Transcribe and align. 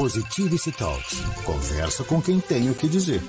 Positivity 0.00 0.72
Talks. 0.72 1.20
Conversa 1.44 2.02
com 2.02 2.22
quem 2.22 2.40
tem 2.40 2.70
o 2.70 2.74
que 2.74 2.88
dizer. 2.88 3.22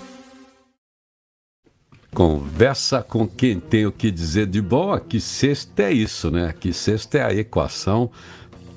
Conversa 2.15 3.03
com 3.03 3.27
quem 3.27 3.59
tem 3.59 3.85
o 3.85 3.91
que 3.91 4.09
dizer 4.09 4.47
de 4.47 4.62
bom. 4.62 4.97
Que 4.97 5.20
sexta 5.20 5.84
é 5.84 5.92
isso, 5.92 6.31
né? 6.31 6.55
Que 6.57 6.71
sexta 6.71 7.18
é 7.18 7.23
a 7.26 7.34
equação. 7.34 8.10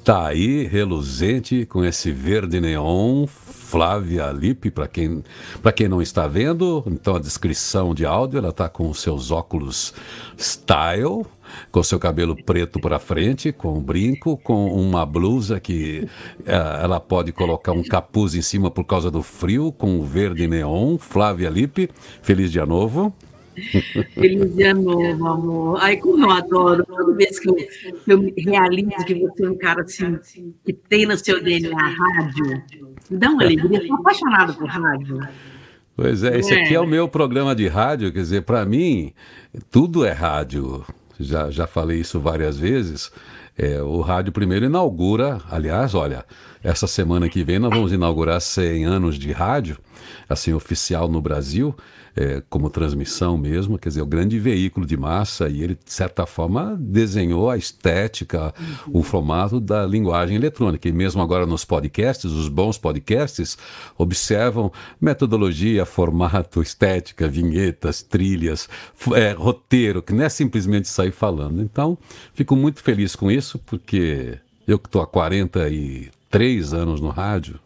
Tá 0.02 0.26
aí, 0.26 0.66
reluzente, 0.66 1.64
com 1.66 1.84
esse 1.84 2.10
verde 2.10 2.60
neon. 2.60 3.28
Flávia 3.28 4.26
Lippe, 4.32 4.72
para 4.72 4.88
quem, 4.88 5.22
quem 5.76 5.88
não 5.88 6.02
está 6.02 6.26
vendo, 6.28 6.84
então 6.86 7.16
a 7.16 7.18
descrição 7.18 7.94
de 7.94 8.06
áudio, 8.06 8.38
ela 8.38 8.52
tá 8.52 8.68
com 8.68 8.88
os 8.88 9.00
seus 9.00 9.30
óculos 9.30 9.92
style, 10.38 11.24
com 11.70 11.82
seu 11.82 11.98
cabelo 11.98 12.36
preto 12.36 12.80
para 12.80 12.98
frente, 12.98 13.52
com 13.52 13.74
um 13.74 13.82
brinco, 13.82 14.36
com 14.38 14.66
uma 14.66 15.04
blusa 15.04 15.60
que 15.60 16.08
uh, 16.40 16.82
ela 16.82 17.00
pode 17.00 17.32
colocar 17.32 17.72
um 17.72 17.82
capuz 17.82 18.34
em 18.34 18.42
cima 18.42 18.70
por 18.70 18.84
causa 18.84 19.10
do 19.10 19.22
frio, 19.22 19.72
com 19.72 20.02
verde 20.02 20.46
neon. 20.46 20.98
Flávia 20.98 21.50
Lippe, 21.50 21.90
feliz 22.22 22.50
dia 22.50 22.66
novo. 22.66 23.14
Feliz 24.14 24.54
dia 24.54 24.74
novo, 24.74 25.26
amor. 25.28 25.78
Ai, 25.80 25.96
como 25.96 26.24
eu 26.24 26.30
adoro. 26.30 26.84
Toda 26.84 27.14
vez 27.14 27.38
que 27.38 27.48
eu, 27.48 27.56
eu 28.08 28.34
realizo 28.36 29.04
que 29.06 29.14
você 29.14 29.44
é 29.44 29.50
um 29.50 29.56
cara 29.56 29.82
assim, 29.82 30.18
que 30.64 30.72
tem 30.72 31.06
no 31.06 31.16
seu 31.16 31.42
DNA 31.42 31.76
rádio, 31.76 32.62
me 33.10 33.16
dá 33.16 33.30
uma 33.30 33.44
alegria. 33.44 33.78
Eu 33.78 33.86
sou 33.86 33.96
apaixonada 33.96 34.52
por 34.54 34.68
rádio. 34.68 35.20
Pois 35.96 36.24
é, 36.24 36.36
esse 36.38 36.52
aqui 36.52 36.74
é 36.74 36.80
o 36.80 36.86
meu 36.86 37.08
programa 37.08 37.54
de 37.54 37.68
rádio, 37.68 38.12
quer 38.12 38.18
dizer, 38.18 38.42
para 38.42 38.64
mim, 38.64 39.12
tudo 39.70 40.04
é 40.04 40.10
rádio 40.10 40.84
já, 41.18 41.50
já 41.50 41.66
falei 41.66 42.00
isso 42.00 42.20
várias 42.20 42.58
vezes. 42.58 43.10
É, 43.56 43.80
o 43.82 44.00
rádio 44.00 44.32
primeiro 44.32 44.66
inaugura, 44.66 45.40
aliás, 45.50 45.94
olha, 45.94 46.24
essa 46.62 46.86
semana 46.86 47.28
que 47.28 47.44
vem 47.44 47.58
nós 47.58 47.70
vamos 47.70 47.92
inaugurar 47.92 48.40
100 48.40 48.84
anos 48.84 49.16
de 49.16 49.30
rádio, 49.30 49.78
assim, 50.28 50.52
oficial 50.52 51.08
no 51.08 51.20
Brasil 51.20 51.74
é, 52.16 52.42
como 52.48 52.70
transmissão 52.70 53.36
mesmo, 53.36 53.78
quer 53.78 53.88
dizer, 53.88 54.02
o 54.02 54.06
grande 54.06 54.38
veículo 54.38 54.86
de 54.86 54.96
massa, 54.96 55.48
e 55.48 55.62
ele, 55.62 55.74
de 55.74 55.92
certa 55.92 56.24
forma, 56.26 56.76
desenhou 56.78 57.50
a 57.50 57.56
estética, 57.56 58.54
uhum. 58.86 59.00
o 59.00 59.02
formato 59.02 59.58
da 59.58 59.84
linguagem 59.84 60.36
eletrônica. 60.36 60.88
E 60.88 60.92
mesmo 60.92 61.20
agora 61.20 61.44
nos 61.44 61.64
podcasts, 61.64 62.30
os 62.30 62.48
bons 62.48 62.78
podcasts 62.78 63.58
observam 63.98 64.70
metodologia, 65.00 65.84
formato, 65.84 66.62
estética, 66.62 67.26
vinhetas, 67.26 68.02
trilhas, 68.02 68.68
é, 69.14 69.32
roteiro, 69.32 70.02
que 70.02 70.12
não 70.12 70.24
é 70.24 70.28
simplesmente 70.28 70.88
sair 70.88 71.10
falando. 71.10 71.60
Então, 71.60 71.98
fico 72.32 72.54
muito 72.54 72.80
feliz 72.80 73.16
com 73.16 73.30
isso, 73.30 73.58
porque 73.58 74.38
eu 74.68 74.78
que 74.78 74.86
estou 74.86 75.02
há 75.02 75.06
43 75.06 76.72
anos 76.72 77.00
no 77.00 77.08
rádio, 77.08 77.58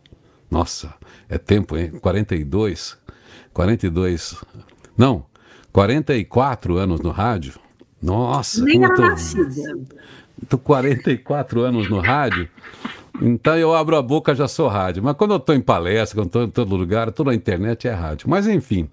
nossa, 0.51 0.95
é 1.29 1.39
tempo, 1.39 1.77
hein? 1.77 1.91
42, 2.01 2.97
42. 3.53 4.37
Não, 4.97 5.25
44 5.73 6.77
anos 6.77 7.01
no 7.01 7.11
rádio. 7.11 7.55
Nossa, 8.01 8.65
Nem 8.65 8.85
era 8.85 8.95
tô, 8.95 9.03
nascida. 9.03 9.79
Tô 10.49 10.59
44 10.59 11.61
anos 11.61 11.91
no 11.91 12.01
rádio. 12.01 12.49
Então 13.21 13.57
eu 13.57 13.75
abro 13.75 13.97
a 13.97 14.03
boca, 14.03 14.35
já 14.35 14.47
sou 14.47 14.69
rádio. 14.69 15.03
Mas 15.03 15.17
quando 15.17 15.33
eu 15.33 15.39
estou 15.39 15.55
em 15.55 15.61
palestra, 15.61 16.21
quando 16.21 16.27
estou 16.27 16.45
em 16.45 16.51
todo 16.51 16.77
lugar, 16.77 17.11
toda 17.13 17.33
a 17.33 17.35
internet 17.35 17.89
é 17.89 17.93
rádio. 17.93 18.31
Mas 18.31 18.47
enfim. 18.47 18.89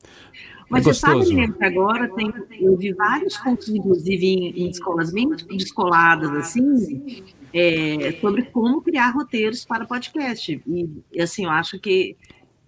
Mas 0.70 0.86
é 0.88 0.94
você 0.94 1.00
sabe, 1.00 1.34
né, 1.34 1.48
que 1.48 1.64
agora 1.64 2.10
tem, 2.16 2.34
eu 2.60 2.76
vi 2.76 2.92
vários 2.94 3.38
cursos, 3.38 3.70
inclusive 3.70 4.26
em, 4.26 4.64
em 4.64 4.70
escolas 4.70 5.12
bem 5.12 5.30
descoladas, 5.30 6.32
assim, 6.32 7.24
é, 7.54 8.18
sobre 8.20 8.44
como 8.44 8.82
criar 8.82 9.12
roteiros 9.12 9.64
para 9.64 9.86
podcast. 9.86 10.62
E, 10.66 11.22
assim, 11.22 11.46
eu 11.46 11.52
acho 11.52 11.80
que 11.80 12.18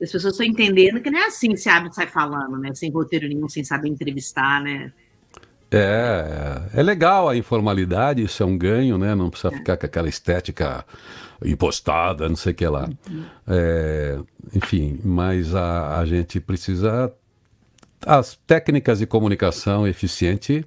as 0.02 0.12
pessoas 0.12 0.34
estão 0.34 0.46
entendendo 0.46 1.02
que 1.02 1.10
não 1.10 1.20
é 1.20 1.26
assim 1.26 1.56
se 1.56 1.70
abre 1.70 1.90
e 1.90 1.94
sai 1.94 2.08
falando, 2.08 2.58
né? 2.58 2.74
Sem 2.74 2.92
roteiro 2.92 3.28
nenhum, 3.28 3.50
sem 3.50 3.64
saber 3.64 3.90
entrevistar, 3.90 4.62
né? 4.62 4.92
É, 5.70 6.62
é 6.76 6.84
legal 6.84 7.28
a 7.28 7.36
informalidade, 7.36 8.24
isso 8.24 8.42
é 8.42 8.46
um 8.46 8.58
ganho, 8.58 8.98
né? 8.98 9.14
Não 9.16 9.30
precisa 9.30 9.54
é. 9.54 9.58
ficar 9.58 9.76
com 9.76 9.86
aquela 9.86 10.08
estética 10.08 10.86
impostada, 11.44 12.30
não 12.30 12.36
sei 12.36 12.54
o 12.54 12.56
que 12.56 12.68
lá. 12.68 12.90
Uhum. 13.10 13.26
É, 13.48 14.20
enfim, 14.56 15.00
mas 15.04 15.54
a, 15.54 16.00
a 16.00 16.06
gente 16.06 16.40
precisa. 16.40 17.12
As 18.06 18.36
técnicas 18.46 19.00
de 19.00 19.08
comunicação 19.08 19.88
eficiente 19.88 20.64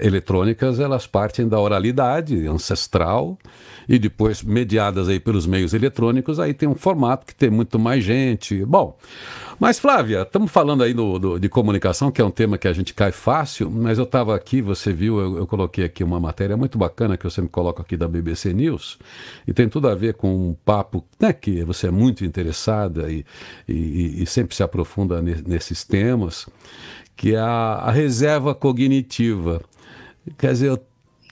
eletrônicas, 0.00 0.80
elas 0.80 1.06
partem 1.06 1.48
da 1.48 1.60
oralidade 1.60 2.46
ancestral 2.46 3.38
e 3.88 3.98
depois 3.98 4.42
mediadas 4.42 5.08
aí 5.08 5.20
pelos 5.20 5.46
meios 5.46 5.74
eletrônicos, 5.74 6.40
aí 6.40 6.54
tem 6.54 6.68
um 6.68 6.74
formato 6.74 7.26
que 7.26 7.34
tem 7.34 7.50
muito 7.50 7.78
mais 7.78 8.02
gente. 8.02 8.64
Bom, 8.64 8.96
mas 9.58 9.78
Flávia, 9.78 10.22
estamos 10.22 10.50
falando 10.50 10.82
aí 10.82 10.94
do, 10.94 11.18
do, 11.18 11.38
de 11.38 11.48
comunicação, 11.48 12.10
que 12.10 12.20
é 12.20 12.24
um 12.24 12.30
tema 12.30 12.58
que 12.58 12.66
a 12.66 12.72
gente 12.72 12.94
cai 12.94 13.12
fácil, 13.12 13.70
mas 13.70 13.98
eu 13.98 14.04
estava 14.04 14.34
aqui, 14.34 14.62
você 14.62 14.92
viu, 14.92 15.18
eu, 15.20 15.38
eu, 15.38 15.46
coloquei 15.46 15.84
aqui 15.84 16.02
uma 16.02 16.18
matéria 16.18 16.56
muito 16.56 16.78
bacana 16.78 17.16
que 17.16 17.26
eu 17.26 17.30
sempre 17.30 17.50
coloco 17.50 17.82
aqui 17.82 17.96
da 17.96 18.08
BBC 18.08 18.52
News, 18.52 18.98
e 19.46 19.52
tem 19.52 19.68
tudo 19.68 19.88
a 19.88 19.94
ver 19.94 20.14
com 20.14 20.50
um 20.50 20.56
papo 20.64 21.04
né, 21.20 21.32
que 21.32 21.62
você 21.64 21.88
é 21.88 21.90
muito 21.90 22.24
interessada 22.24 23.10
e, 23.10 23.24
e, 23.68 24.22
e 24.22 24.26
sempre 24.26 24.56
se 24.56 24.62
aprofunda 24.62 25.20
nesses 25.22 25.84
temas, 25.84 26.46
que 27.16 27.34
é 27.34 27.38
a, 27.38 27.82
a 27.84 27.90
reserva 27.90 28.54
cognitiva. 28.54 29.60
Quer 30.38 30.52
dizer, 30.52 30.68
eu 30.68 30.84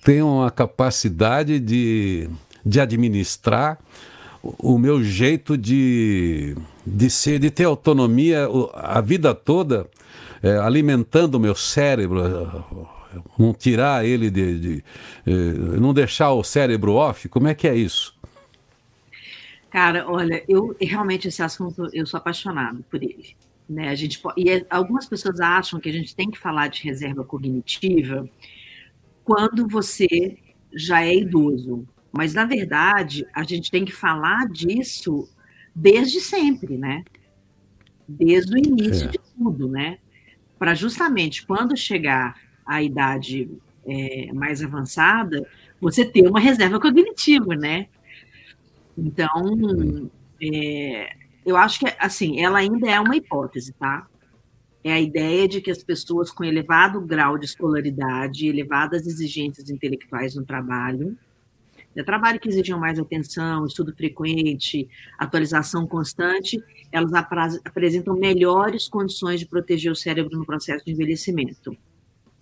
tenho 0.05 0.27
uma 0.27 0.51
capacidade 0.51 1.59
de, 1.59 2.29
de 2.65 2.81
administrar 2.81 3.79
o 4.43 4.77
meu 4.77 5.03
jeito 5.03 5.57
de, 5.57 6.57
de 6.85 7.09
ser, 7.09 7.39
de 7.39 7.51
ter 7.51 7.65
autonomia 7.65 8.49
a 8.75 9.01
vida 9.01 9.35
toda, 9.35 9.89
é, 10.43 10.59
alimentando 10.59 11.37
o 11.37 11.41
meu 11.41 11.55
cérebro, 11.55 12.21
não 13.39 13.55
tirar 13.55 14.05
ele 14.05 14.31
de, 14.31 14.59
de, 14.59 14.85
é, 15.27 15.33
não 15.79 15.95
deixar 15.95 16.33
o 16.33 16.43
cérebro 16.43 16.95
off. 16.95 17.29
Como 17.29 17.47
é 17.47 17.55
que 17.55 17.69
é 17.69 17.75
isso? 17.75 18.17
Cara, 19.71 20.11
olha, 20.11 20.45
eu 20.49 20.77
realmente 20.81 21.29
esse 21.29 21.43
assunto 21.43 21.89
eu 21.93 22.05
sou 22.05 22.19
apaixonado 22.19 22.85
por 22.91 23.03
ele. 23.03 23.37
Né? 23.69 23.89
A 23.89 23.95
gente 23.95 24.21
e 24.37 24.51
é, 24.51 24.67
algumas 24.69 25.07
pessoas 25.07 25.41
acham 25.41 25.79
que 25.79 25.89
a 25.89 25.93
gente 25.93 26.15
tem 26.15 26.31
que 26.31 26.39
falar 26.39 26.69
de 26.69 26.83
reserva 26.83 27.25
cognitiva 27.25 28.29
quando 29.33 29.67
você 29.67 30.37
já 30.75 31.03
é 31.03 31.17
idoso. 31.17 31.89
Mas, 32.13 32.35
na 32.35 32.45
verdade, 32.45 33.27
a 33.33 33.43
gente 33.43 33.71
tem 33.71 33.83
que 33.83 33.93
falar 33.93 34.47
disso 34.47 35.27
desde 35.75 36.21
sempre, 36.21 36.77
né? 36.77 37.03
Desde 38.07 38.55
o 38.55 38.59
início 38.59 39.09
é. 39.09 39.11
de 39.13 39.19
tudo, 39.19 39.69
né? 39.69 39.97
Para 40.59 40.75
justamente 40.75 41.47
quando 41.47 41.75
chegar 41.75 42.39
a 42.67 42.83
idade 42.83 43.51
é, 43.87 44.31
mais 44.35 44.63
avançada, 44.63 45.49
você 45.81 46.05
ter 46.05 46.29
uma 46.29 46.39
reserva 46.39 46.79
cognitiva, 46.79 47.57
né? 47.57 47.87
Então, 48.99 50.11
é, 50.43 51.17
eu 51.47 51.57
acho 51.57 51.81
que, 51.81 51.87
assim, 51.99 52.39
ela 52.39 52.59
ainda 52.59 52.87
é 52.87 53.01
uma 53.01 53.17
hipótese, 53.17 53.73
tá? 53.73 54.07
É 54.85 54.93
a 54.93 55.01
ideia 55.01 55.47
de 55.47 55.61
que 55.61 55.71
as 55.71 55.83
pessoas 55.83 56.31
com 56.31 56.45
elevado 56.45 57.01
grau 57.01 57.39
de 57.39 57.47
escolaridade, 57.47 58.49
elevadas 58.49 59.07
exigências 59.07 59.71
intelectuais 59.71 60.35
no 60.35 60.45
trabalho, 60.45 61.17
né, 61.95 62.03
trabalho 62.03 62.41
que 62.41 62.49
exigiam 62.49 62.79
mais 62.79 62.99
atenção, 62.99 63.67
estudo 63.67 63.95
frequente, 63.95 64.89
atualização 65.19 65.87
constante, 65.87 66.63
elas 66.91 67.13
apresentam 67.65 68.17
melhores 68.17 68.89
condições 68.89 69.41
de 69.41 69.47
proteger 69.47 69.93
o 69.93 69.97
cérebro 69.97 70.37
no 70.37 70.47
processo 70.47 70.85
de 70.85 70.93
envelhecimento. 70.93 71.77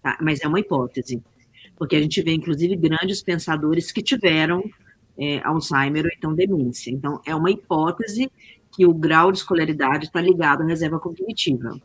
Tá? 0.03 0.17
Mas 0.21 0.41
é 0.41 0.49
uma 0.49 0.61
hipótese, 0.61 1.23
porque 1.77 1.97
a 1.97 2.01
gente 2.01 2.23
vê, 2.23 2.33
inclusive, 2.33 2.77
grandes 2.77 3.23
pensadores 3.23 3.93
que 3.93 4.03
tiveram 4.03 4.63
é, 5.19 5.41
Alzheimer 5.45 6.05
ou 6.05 6.11
então 6.17 6.35
demência. 6.35 6.91
Então, 6.91 7.21
é 7.27 7.35
uma 7.35 7.51
hipótese 7.51 8.31
que 8.73 8.87
o 8.87 8.95
grau 8.95 9.33
de 9.33 9.39
escolaridade 9.39 10.07
está 10.07 10.21
ligado 10.21 10.63
à 10.63 10.67
reserva 10.67 10.99
cognitiva. 10.99 11.79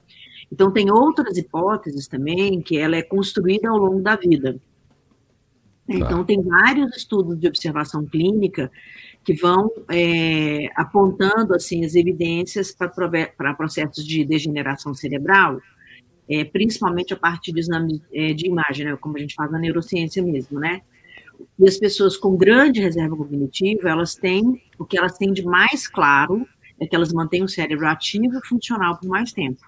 Então, 0.51 0.71
tem 0.71 0.91
outras 0.91 1.37
hipóteses 1.37 2.07
também 2.07 2.61
que 2.61 2.77
ela 2.77 2.95
é 2.95 3.01
construída 3.01 3.69
ao 3.69 3.77
longo 3.77 4.01
da 4.01 4.15
vida. 4.15 4.53
Tá. 5.87 5.93
Então, 5.93 6.23
tem 6.23 6.41
vários 6.41 6.95
estudos 6.97 7.39
de 7.39 7.47
observação 7.47 8.05
clínica 8.05 8.71
que 9.23 9.33
vão 9.33 9.71
é, 9.89 10.67
apontando 10.75 11.53
assim 11.53 11.83
as 11.83 11.95
evidências 11.95 12.71
para 12.71 13.53
processos 13.55 14.05
de 14.05 14.23
degeneração 14.23 14.93
cerebral, 14.93 15.59
é, 16.29 16.43
principalmente 16.43 17.13
a 17.13 17.17
partir 17.17 17.51
de 17.51 17.59
exames 17.59 17.99
é, 18.13 18.33
de 18.33 18.47
imagem, 18.47 18.85
né, 18.85 18.95
como 18.97 19.17
a 19.17 19.19
gente 19.19 19.35
faz 19.35 19.51
na 19.51 19.59
neurociência 19.59 20.23
mesmo, 20.23 20.59
né? 20.59 20.81
E 21.59 21.67
as 21.67 21.77
pessoas 21.77 22.15
com 22.15 22.37
grande 22.37 22.81
reserva 22.81 23.15
cognitiva, 23.15 23.89
elas 23.89 24.15
têm, 24.15 24.61
o 24.79 24.85
que 24.85 24.97
elas 24.97 25.17
têm 25.17 25.33
de 25.33 25.43
mais 25.43 25.87
claro 25.87 26.47
é 26.79 26.87
que 26.87 26.95
elas 26.95 27.11
mantêm 27.11 27.43
o 27.43 27.47
cérebro 27.47 27.87
ativo 27.87 28.37
e 28.37 28.47
funcional 28.47 28.97
por 28.97 29.07
mais 29.07 29.31
tempo 29.31 29.59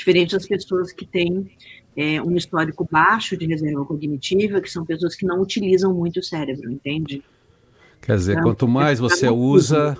diferente 0.00 0.32
das 0.32 0.46
pessoas 0.46 0.92
que 0.92 1.06
têm 1.06 1.50
é, 1.96 2.20
um 2.22 2.36
histórico 2.36 2.88
baixo 2.90 3.36
de 3.36 3.46
reserva 3.46 3.84
cognitiva, 3.84 4.60
que 4.60 4.70
são 4.70 4.84
pessoas 4.84 5.14
que 5.14 5.24
não 5.24 5.40
utilizam 5.40 5.94
muito 5.94 6.20
o 6.20 6.22
cérebro, 6.22 6.70
entende? 6.70 7.22
Quer 8.00 8.16
dizer, 8.16 8.32
então, 8.32 8.44
quanto 8.44 8.66
mais 8.66 8.98
você 8.98 9.28
usa, 9.28 9.96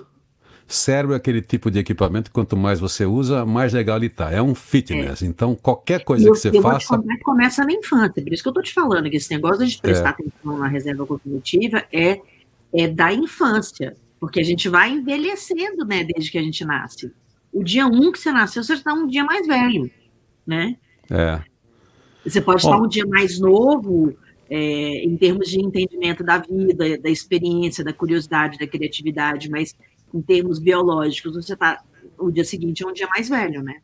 Cérebro 0.71 1.13
é 1.13 1.17
aquele 1.17 1.41
tipo 1.41 1.69
de 1.69 1.79
equipamento 1.79 2.31
quanto 2.31 2.55
mais 2.55 2.79
você 2.79 3.05
usa, 3.05 3.45
mais 3.45 3.73
legal 3.73 3.97
ele 3.97 4.09
tá. 4.09 4.31
É 4.31 4.41
um 4.41 4.55
fitness. 4.55 5.21
É. 5.21 5.25
Então, 5.25 5.53
qualquer 5.53 6.03
coisa 6.03 6.27
eu, 6.27 6.31
que 6.31 6.39
você 6.39 6.49
eu 6.49 6.61
faça. 6.61 6.95
Vou 6.95 7.05
te 7.05 7.19
começa 7.19 7.63
na 7.65 7.73
infância. 7.73 8.23
Por 8.23 8.33
isso 8.33 8.41
que 8.41 8.49
eu 8.49 8.53
tô 8.53 8.61
te 8.61 8.73
falando 8.73 9.09
que 9.09 9.17
esse 9.17 9.31
negócio 9.31 9.65
de 9.65 9.77
prestar 9.79 10.09
é. 10.09 10.11
atenção 10.11 10.57
na 10.57 10.67
reserva 10.67 11.05
cognitiva 11.05 11.83
é, 11.91 12.21
é 12.73 12.87
da 12.87 13.13
infância. 13.13 13.95
Porque 14.19 14.39
a 14.39 14.43
gente 14.43 14.69
vai 14.69 14.91
envelhecendo, 14.91 15.83
né, 15.83 16.03
desde 16.03 16.31
que 16.31 16.37
a 16.37 16.43
gente 16.43 16.63
nasce. 16.63 17.11
O 17.51 17.63
dia 17.63 17.85
um 17.85 18.11
que 18.11 18.19
você 18.19 18.31
nasceu, 18.31 18.63
você 18.63 18.73
está 18.73 18.93
um 18.93 19.07
dia 19.07 19.23
mais 19.23 19.45
velho, 19.45 19.89
né? 20.45 20.77
É. 21.09 21.41
Você 22.23 22.39
pode 22.39 22.63
Bom, 22.63 22.69
estar 22.69 22.83
um 22.83 22.87
dia 22.87 23.05
mais 23.05 23.39
novo, 23.39 24.15
é, 24.49 25.03
em 25.03 25.17
termos 25.17 25.49
de 25.49 25.59
entendimento 25.59 26.23
da 26.23 26.37
vida, 26.37 26.97
da 26.97 27.09
experiência, 27.09 27.83
da 27.83 27.93
curiosidade, 27.93 28.57
da 28.57 28.67
criatividade, 28.67 29.49
mas 29.49 29.75
em 30.13 30.21
termos 30.21 30.59
biológicos, 30.59 31.35
você 31.35 31.53
está 31.53 31.81
o 32.17 32.31
dia 32.31 32.43
seguinte 32.43 32.83
é 32.83 32.87
um 32.87 32.93
dia 32.93 33.07
mais 33.07 33.29
velho, 33.29 33.61
né? 33.61 33.81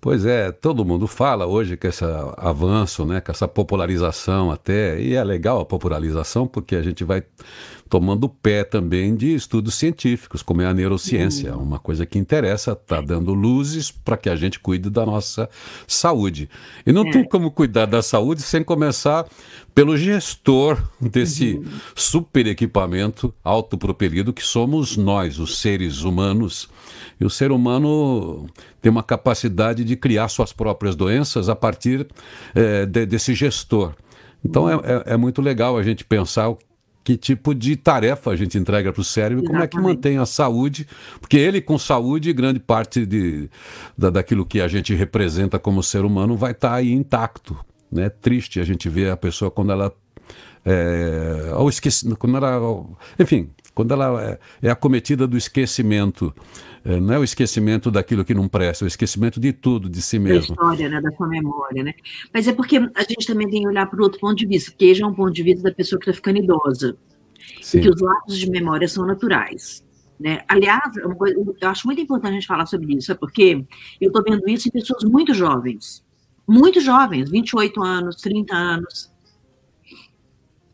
Pois 0.00 0.24
é, 0.24 0.52
todo 0.52 0.84
mundo 0.84 1.08
fala 1.08 1.44
hoje 1.44 1.76
que 1.76 1.88
esse 1.88 2.04
avanço, 2.36 3.04
né, 3.04 3.20
com 3.20 3.32
essa 3.32 3.48
popularização 3.48 4.50
até, 4.50 5.00
e 5.00 5.14
é 5.14 5.24
legal 5.24 5.60
a 5.60 5.64
popularização 5.64 6.46
porque 6.46 6.76
a 6.76 6.82
gente 6.82 7.02
vai 7.02 7.24
tomando 7.88 8.28
pé 8.28 8.62
também 8.62 9.16
de 9.16 9.34
estudos 9.34 9.74
científicos, 9.74 10.42
como 10.42 10.62
é 10.62 10.66
a 10.66 10.74
neurociência, 10.74 11.56
uhum. 11.56 11.62
uma 11.62 11.78
coisa 11.78 12.04
que 12.06 12.18
interessa, 12.18 12.72
está 12.72 13.00
dando 13.00 13.32
luzes 13.32 13.90
para 13.90 14.16
que 14.16 14.28
a 14.28 14.36
gente 14.36 14.60
cuide 14.60 14.90
da 14.90 15.04
nossa 15.04 15.48
saúde. 15.86 16.48
E 16.86 16.92
não 16.92 17.06
é. 17.06 17.10
tem 17.10 17.24
como 17.24 17.50
cuidar 17.50 17.86
da 17.86 18.02
saúde 18.02 18.42
sem 18.42 18.62
começar 18.62 19.26
pelo 19.74 19.96
gestor 19.96 20.80
desse 21.00 21.54
uhum. 21.54 21.64
super 21.94 22.46
equipamento 22.46 23.34
autopropelido 23.42 24.32
que 24.32 24.42
somos 24.42 24.96
nós, 24.96 25.38
os 25.38 25.58
seres 25.58 26.02
humanos. 26.02 26.68
E 27.20 27.24
o 27.24 27.30
ser 27.30 27.50
humano 27.50 28.46
tem 28.88 28.90
uma 28.90 29.02
capacidade 29.02 29.84
de 29.84 29.96
criar 29.96 30.28
suas 30.28 30.50
próprias 30.50 30.96
doenças 30.96 31.50
a 31.50 31.54
partir 31.54 32.08
é, 32.54 32.86
de, 32.86 33.04
desse 33.04 33.34
gestor. 33.34 33.92
Então 34.42 34.68
é, 34.68 34.74
é, 34.76 35.02
é, 35.12 35.16
muito 35.18 35.42
legal 35.42 35.76
a 35.76 35.82
gente 35.82 36.06
pensar 36.06 36.54
que 37.04 37.14
tipo 37.16 37.54
de 37.54 37.76
tarefa 37.76 38.30
a 38.30 38.36
gente 38.36 38.56
entrega 38.56 38.90
para 38.90 39.00
o 39.00 39.04
cérebro, 39.04 39.44
como 39.44 39.58
é 39.58 39.66
que 39.66 39.78
mantém 39.78 40.16
a 40.16 40.24
saúde, 40.24 40.86
porque 41.20 41.36
ele 41.36 41.60
com 41.60 41.78
saúde, 41.78 42.32
grande 42.32 42.60
parte 42.60 43.04
de, 43.04 43.50
da, 43.96 44.08
daquilo 44.08 44.46
que 44.46 44.60
a 44.60 44.68
gente 44.68 44.94
representa 44.94 45.58
como 45.58 45.82
ser 45.82 46.04
humano 46.04 46.34
vai 46.34 46.52
estar 46.52 46.70
tá 46.70 46.74
aí 46.76 46.90
intacto. 46.90 47.58
Né? 47.92 48.08
Triste 48.08 48.58
a 48.58 48.64
gente 48.64 48.88
ver 48.88 49.10
a 49.10 49.16
pessoa 49.18 49.50
quando 49.50 49.72
ela 49.72 49.92
é, 50.64 51.52
ou 51.56 51.68
esqueci, 51.68 52.14
quando 52.16 52.36
ela, 52.36 52.84
enfim, 53.18 53.50
quando 53.78 53.92
ela 53.92 54.20
é, 54.60 54.66
é 54.66 54.70
acometida 54.70 55.24
do 55.24 55.36
esquecimento, 55.36 56.34
é, 56.84 56.98
não 56.98 57.14
é 57.14 57.18
o 57.20 57.22
esquecimento 57.22 57.92
daquilo 57.92 58.24
que 58.24 58.34
não 58.34 58.48
presta, 58.48 58.84
é 58.84 58.86
o 58.86 58.88
esquecimento 58.88 59.38
de 59.38 59.52
tudo, 59.52 59.88
de 59.88 60.02
si 60.02 60.18
mesmo. 60.18 60.56
Da 60.56 60.62
história, 60.64 60.88
né, 60.88 61.00
da 61.00 61.12
sua 61.12 61.28
memória, 61.28 61.84
né? 61.84 61.94
Mas 62.34 62.48
é 62.48 62.52
porque 62.52 62.78
a 62.78 63.02
gente 63.02 63.24
também 63.24 63.48
tem 63.48 63.62
que 63.62 63.68
olhar 63.68 63.86
para 63.86 64.00
o 64.00 64.02
outro 64.02 64.18
ponto 64.18 64.34
de 64.34 64.46
vista, 64.46 64.72
porque 64.72 64.92
já 64.96 65.04
é 65.04 65.08
um 65.08 65.14
ponto 65.14 65.32
de 65.32 65.44
vista 65.44 65.62
da 65.62 65.72
pessoa 65.72 65.96
que 66.00 66.10
está 66.10 66.12
ficando 66.12 66.38
idosa. 66.38 66.96
Sim. 67.62 67.78
E 67.78 67.82
que 67.82 67.88
os 67.88 68.00
lapsos 68.00 68.36
de 68.36 68.50
memória 68.50 68.88
são 68.88 69.06
naturais. 69.06 69.84
Né? 70.18 70.40
Aliás, 70.48 70.96
eu 70.96 71.68
acho 71.68 71.86
muito 71.86 72.00
importante 72.00 72.30
a 72.30 72.34
gente 72.34 72.48
falar 72.48 72.66
sobre 72.66 72.96
isso, 72.96 73.12
é 73.12 73.14
porque 73.14 73.64
eu 74.00 74.08
estou 74.08 74.24
vendo 74.24 74.48
isso 74.48 74.66
em 74.66 74.72
pessoas 74.72 75.04
muito 75.04 75.32
jovens. 75.32 76.02
Muito 76.48 76.80
jovens, 76.80 77.30
28 77.30 77.80
anos, 77.80 78.16
30 78.16 78.56
anos, 78.56 79.08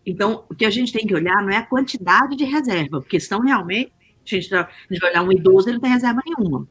então, 0.07 0.45
o 0.51 0.55
que 0.55 0.65
a 0.65 0.71
gente 0.71 0.93
tem 0.93 1.07
que 1.07 1.15
olhar 1.15 1.43
não 1.43 1.51
é 1.51 1.57
a 1.57 1.67
quantidade 1.67 2.37
de 2.37 2.45
reserva, 2.45 3.01
porque 3.01 3.19
senão 3.19 3.41
realmente, 3.41 3.93
a 4.27 4.29
gente, 4.29 4.49
tá, 4.49 4.69
a 4.69 4.93
gente 4.93 5.01
vai 5.01 5.11
olhar 5.11 5.23
um 5.23 5.33
idoso, 5.33 5.69
ele 5.69 5.75
não 5.75 5.81
tem 5.81 5.91
reserva 5.91 6.21
nenhuma. 6.27 6.69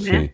Né? 0.00 0.28
Sim. 0.28 0.30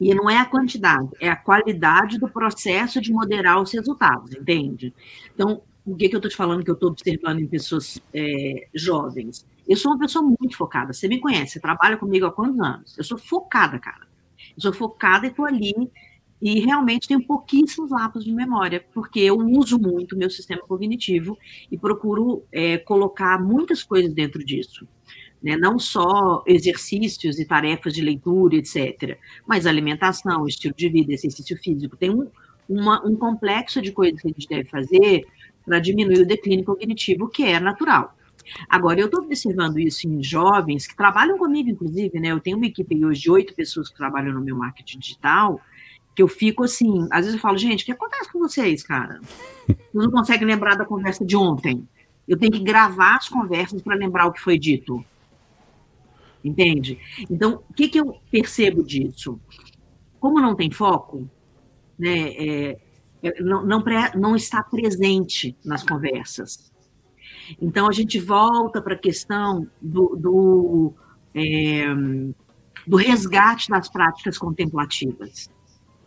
E 0.00 0.14
não 0.14 0.30
é 0.30 0.38
a 0.38 0.46
quantidade, 0.46 1.08
é 1.20 1.28
a 1.28 1.36
qualidade 1.36 2.18
do 2.18 2.28
processo 2.28 3.00
de 3.00 3.12
moderar 3.12 3.60
os 3.60 3.72
resultados, 3.72 4.32
entende? 4.32 4.94
Então, 5.34 5.62
o 5.84 5.96
que, 5.96 6.08
que 6.08 6.14
eu 6.14 6.18
estou 6.18 6.30
te 6.30 6.36
falando 6.36 6.64
que 6.64 6.70
eu 6.70 6.74
estou 6.74 6.90
observando 6.90 7.40
em 7.40 7.46
pessoas 7.46 8.00
é, 8.14 8.68
jovens? 8.74 9.46
Eu 9.68 9.76
sou 9.76 9.92
uma 9.92 9.98
pessoa 9.98 10.24
muito 10.24 10.56
focada. 10.56 10.92
Você 10.92 11.08
me 11.08 11.18
conhece, 11.20 11.54
você 11.54 11.60
trabalha 11.60 11.96
comigo 11.96 12.26
há 12.26 12.32
quantos 12.32 12.60
anos? 12.60 12.96
Eu 12.96 13.04
sou 13.04 13.18
focada, 13.18 13.78
cara. 13.78 14.06
Eu 14.56 14.62
sou 14.62 14.72
focada 14.72 15.26
e 15.26 15.30
estou 15.30 15.44
ali 15.44 15.90
e 16.40 16.60
realmente 16.60 17.06
tenho 17.06 17.22
pouquíssimos 17.22 17.90
lapsos 17.90 18.24
de 18.24 18.32
memória, 18.32 18.84
porque 18.94 19.20
eu 19.20 19.38
uso 19.38 19.78
muito 19.78 20.16
meu 20.16 20.30
sistema 20.30 20.62
cognitivo 20.62 21.38
e 21.70 21.76
procuro 21.76 22.42
é, 22.50 22.78
colocar 22.78 23.38
muitas 23.38 23.82
coisas 23.82 24.12
dentro 24.14 24.42
disso. 24.44 24.88
Né? 25.42 25.56
Não 25.56 25.78
só 25.78 26.42
exercícios 26.46 27.38
e 27.38 27.44
tarefas 27.44 27.92
de 27.92 28.00
leitura, 28.00 28.56
etc., 28.56 29.18
mas 29.46 29.66
alimentação, 29.66 30.46
estilo 30.46 30.74
de 30.74 30.88
vida, 30.88 31.12
exercício 31.12 31.56
físico. 31.58 31.96
Tem 31.96 32.10
um, 32.10 32.26
uma, 32.68 33.06
um 33.06 33.16
complexo 33.16 33.82
de 33.82 33.92
coisas 33.92 34.20
que 34.20 34.28
a 34.28 34.30
gente 34.30 34.48
deve 34.48 34.68
fazer 34.68 35.26
para 35.64 35.78
diminuir 35.78 36.22
o 36.22 36.26
declínio 36.26 36.64
cognitivo, 36.64 37.28
que 37.28 37.44
é 37.44 37.60
natural. 37.60 38.16
Agora, 38.68 39.00
eu 39.00 39.06
estou 39.06 39.22
observando 39.22 39.78
isso 39.78 40.08
em 40.08 40.22
jovens 40.22 40.86
que 40.86 40.96
trabalham 40.96 41.38
comigo, 41.38 41.68
inclusive, 41.68 42.18
né? 42.18 42.28
Eu 42.28 42.40
tenho 42.40 42.56
uma 42.56 42.66
equipe 42.66 43.04
hoje 43.04 43.20
de 43.20 43.30
oito 43.30 43.54
pessoas 43.54 43.88
que 43.88 43.96
trabalham 43.96 44.32
no 44.32 44.40
meu 44.40 44.56
marketing 44.56 44.98
digital, 44.98 45.60
que 46.20 46.22
eu 46.22 46.28
fico 46.28 46.64
assim, 46.64 47.08
às 47.10 47.20
vezes 47.20 47.34
eu 47.34 47.40
falo, 47.40 47.56
gente, 47.56 47.82
o 47.82 47.86
que 47.86 47.92
acontece 47.92 48.30
com 48.30 48.38
vocês, 48.38 48.82
cara? 48.82 49.20
Vocês 49.66 49.78
não 49.94 50.10
conseguem 50.10 50.46
lembrar 50.46 50.76
da 50.76 50.84
conversa 50.84 51.24
de 51.24 51.34
ontem. 51.34 51.88
Eu 52.28 52.38
tenho 52.38 52.52
que 52.52 52.62
gravar 52.62 53.16
as 53.16 53.26
conversas 53.26 53.80
para 53.80 53.96
lembrar 53.96 54.26
o 54.26 54.32
que 54.32 54.40
foi 54.40 54.58
dito. 54.58 55.02
Entende? 56.44 56.98
Então, 57.30 57.62
o 57.70 57.72
que, 57.72 57.88
que 57.88 57.98
eu 57.98 58.20
percebo 58.30 58.84
disso? 58.84 59.40
Como 60.18 60.42
não 60.42 60.54
tem 60.54 60.70
foco, 60.70 61.26
né, 61.98 62.32
é, 62.32 62.78
é 63.22 63.42
não, 63.42 63.64
não, 63.64 63.82
não 64.14 64.36
está 64.36 64.62
presente 64.62 65.56
nas 65.64 65.82
conversas. 65.82 66.70
Então, 67.58 67.88
a 67.88 67.92
gente 67.92 68.20
volta 68.20 68.82
para 68.82 68.92
a 68.92 68.98
questão 68.98 69.66
do, 69.80 70.14
do, 70.16 70.94
é, 71.34 71.86
do 72.86 72.96
resgate 72.98 73.70
das 73.70 73.88
práticas 73.88 74.36
contemplativas. 74.36 75.48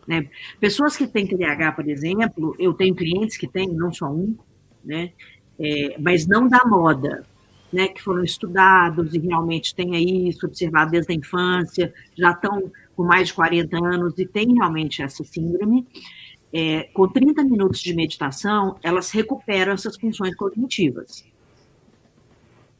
Né? 0.07 0.29
Pessoas 0.59 0.97
que 0.97 1.07
têm 1.07 1.27
TDAH, 1.27 1.71
por 1.73 1.87
exemplo, 1.87 2.55
eu 2.59 2.73
tenho 2.73 2.95
clientes 2.95 3.37
que 3.37 3.47
têm, 3.47 3.67
não 3.69 3.91
só 3.91 4.11
um, 4.11 4.35
né? 4.83 5.11
É, 5.59 5.97
mas 5.99 6.27
não 6.27 6.47
da 6.47 6.65
moda, 6.65 7.23
né? 7.71 7.87
que 7.87 8.01
foram 8.01 8.23
estudados 8.23 9.13
e 9.13 9.19
realmente 9.19 9.73
têm 9.73 10.27
isso, 10.27 10.45
observado 10.45 10.91
desde 10.91 11.13
a 11.13 11.15
infância, 11.15 11.93
já 12.17 12.31
estão 12.31 12.71
com 12.95 13.03
mais 13.03 13.29
de 13.29 13.33
40 13.33 13.77
anos 13.77 14.17
e 14.17 14.25
têm 14.25 14.55
realmente 14.55 15.01
essa 15.01 15.23
síndrome. 15.23 15.87
É, 16.51 16.83
com 16.93 17.07
30 17.07 17.43
minutos 17.43 17.81
de 17.81 17.95
meditação, 17.95 18.77
elas 18.83 19.09
recuperam 19.11 19.73
essas 19.73 19.97
funções 19.97 20.35
cognitivas. 20.35 21.25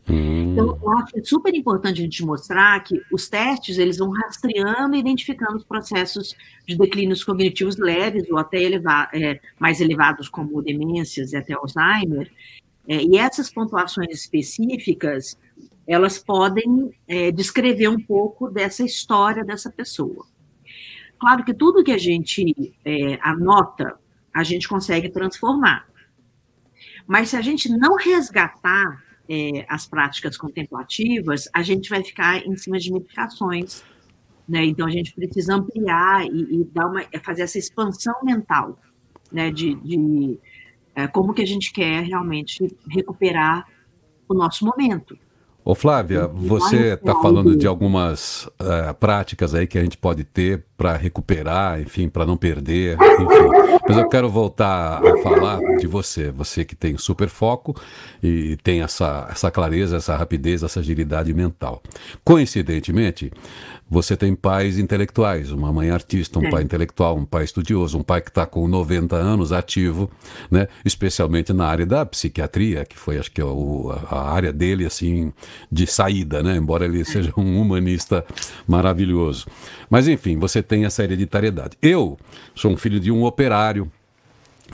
Hum. 0.10 0.52
Então, 0.52 0.78
eu 0.82 0.92
acho 0.98 1.18
é 1.18 1.24
super 1.24 1.54
importante 1.56 2.02
a 2.02 2.04
gente 2.04 2.26
mostrar 2.26 2.80
que 2.84 3.02
os 3.12 3.30
testes 3.30 3.78
eles 3.78 3.98
vão 3.98 4.12
rastreando 4.12 4.96
e 4.96 5.00
identificando 5.00 5.58
os 5.58 5.64
processos 5.64 6.36
de 6.68 6.78
declínios 6.78 7.24
cognitivos 7.24 7.78
leves 7.78 8.30
ou 8.30 8.38
até 8.38 8.62
eleva 8.62 9.10
é, 9.14 9.40
mais 9.58 9.80
elevados, 9.80 10.28
como 10.28 10.62
demências 10.62 11.32
e 11.32 11.38
até 11.38 11.54
Alzheimer. 11.54 12.32
É, 12.88 13.02
e 13.02 13.18
essas 13.18 13.50
pontuações 13.52 14.10
específicas, 14.12 15.38
elas 15.88 16.20
podem 16.20 16.92
é, 17.08 17.32
descrever 17.32 17.88
um 17.88 18.00
pouco 18.00 18.50
dessa 18.50 18.84
história 18.84 19.44
dessa 19.44 19.72
pessoa. 19.72 20.26
Claro 21.18 21.46
que 21.46 21.54
tudo 21.54 21.84
que 21.84 21.92
a 21.92 21.98
gente 21.98 22.76
é, 22.84 23.18
anota, 23.22 23.98
a 24.34 24.44
gente 24.44 24.68
consegue 24.68 25.10
transformar. 25.10 25.88
Mas 27.08 27.30
se 27.30 27.38
a 27.38 27.42
gente 27.42 27.70
não 27.70 27.96
resgatar 27.96 29.03
é, 29.30 29.66
as 29.70 29.88
práticas 29.88 30.38
contemplativas, 30.38 31.50
a 31.54 31.62
gente 31.62 31.90
vai 31.90 32.04
ficar 32.04 32.46
em 32.46 32.56
cima 32.58 32.78
de 32.78 32.92
medicações. 32.92 33.84
Né? 34.48 34.66
Então, 34.66 34.86
a 34.86 34.92
gente 34.92 35.14
precisa 35.14 35.56
ampliar 35.56 36.26
e, 36.26 36.62
e 36.62 36.64
dar 36.66 36.88
uma, 36.88 37.02
é, 37.12 37.20
fazer 37.20 37.44
essa 37.44 37.58
expansão 37.58 38.16
mental 38.24 38.78
né? 39.32 39.52
de, 39.52 39.76
de 39.76 40.40
é, 40.96 41.08
como 41.08 41.34
que 41.34 41.42
a 41.42 41.48
gente 41.48 41.72
quer 41.72 42.04
realmente 42.04 42.68
recuperar 42.90 43.66
o 44.28 44.34
nosso 44.34 44.66
momento. 44.66 45.18
Ô 45.66 45.74
Flávia, 45.74 46.28
você 46.28 46.94
está 46.94 47.14
falando 47.22 47.56
de 47.56 47.66
algumas 47.66 48.46
uh, 48.46 48.94
práticas 49.00 49.56
aí 49.56 49.66
que 49.66 49.78
a 49.78 49.84
gente 49.84 49.98
pode 49.98 50.26
ter 50.26 50.66
para 50.78 50.98
recuperar, 50.98 51.80
enfim, 51.82 52.10
para 52.10 52.26
não 52.26 52.36
perder, 52.36 52.98
enfim. 52.98 53.28
Mas 53.88 53.98
eu 53.98 54.10
quero 54.10 54.30
voltar 54.30 55.06
a 55.06 55.18
falar 55.22 55.60
de 55.78 55.86
você, 55.88 56.32
você 56.32 56.66
que 56.66 56.76
tem 56.76 56.98
super 56.98 57.30
foco 57.30 57.76
e 58.22 58.58
tem 58.64 58.82
essa, 58.82 59.28
essa 59.30 59.52
clareza, 59.52 59.98
essa 59.98 60.16
rapidez, 60.16 60.64
essa 60.64 60.80
agilidade 60.80 61.34
mental. 61.34 61.82
Coincidentemente, 62.24 63.32
você 63.94 64.18
tem 64.18 64.34
pais 64.34 64.80
intelectuais, 64.80 65.52
uma 65.52 65.72
mãe 65.72 65.92
artista, 65.92 66.40
um 66.40 66.48
é. 66.48 66.50
pai 66.50 66.64
intelectual, 66.64 67.16
um 67.16 67.26
pai 67.26 67.44
estudioso, 67.44 68.00
um 68.00 68.02
pai 68.02 68.22
que 68.22 68.30
está 68.30 68.44
com 68.44 68.68
90 68.68 69.16
anos 69.16 69.52
ativo, 69.52 70.10
né? 70.50 70.68
especialmente 70.84 71.54
na 71.54 71.68
área 71.68 71.86
da 71.86 72.04
psiquiatria, 72.04 72.86
que 72.86 72.98
foi, 72.98 73.20
acho 73.20 73.32
que, 73.32 73.44
o, 73.44 73.92
a 74.10 74.32
área 74.32 74.52
dele, 74.52 74.86
assim, 74.86 75.32
de 75.72 75.86
saída, 75.86 76.42
né? 76.42 76.56
embora 76.56 76.86
ele 76.86 77.06
seja 77.06 77.32
um 77.38 77.62
humanista 77.62 78.26
maravilhoso. 78.68 79.46
Mas, 79.88 80.08
enfim, 80.08 80.40
você 80.40 80.64
tem 80.64 80.73
essa 80.82 81.04
hereditariedade. 81.04 81.78
Eu 81.82 82.18
sou 82.56 82.72
um 82.72 82.78
filho 82.78 83.00
de 83.00 83.12
um 83.12 83.24
operário, 83.24 83.92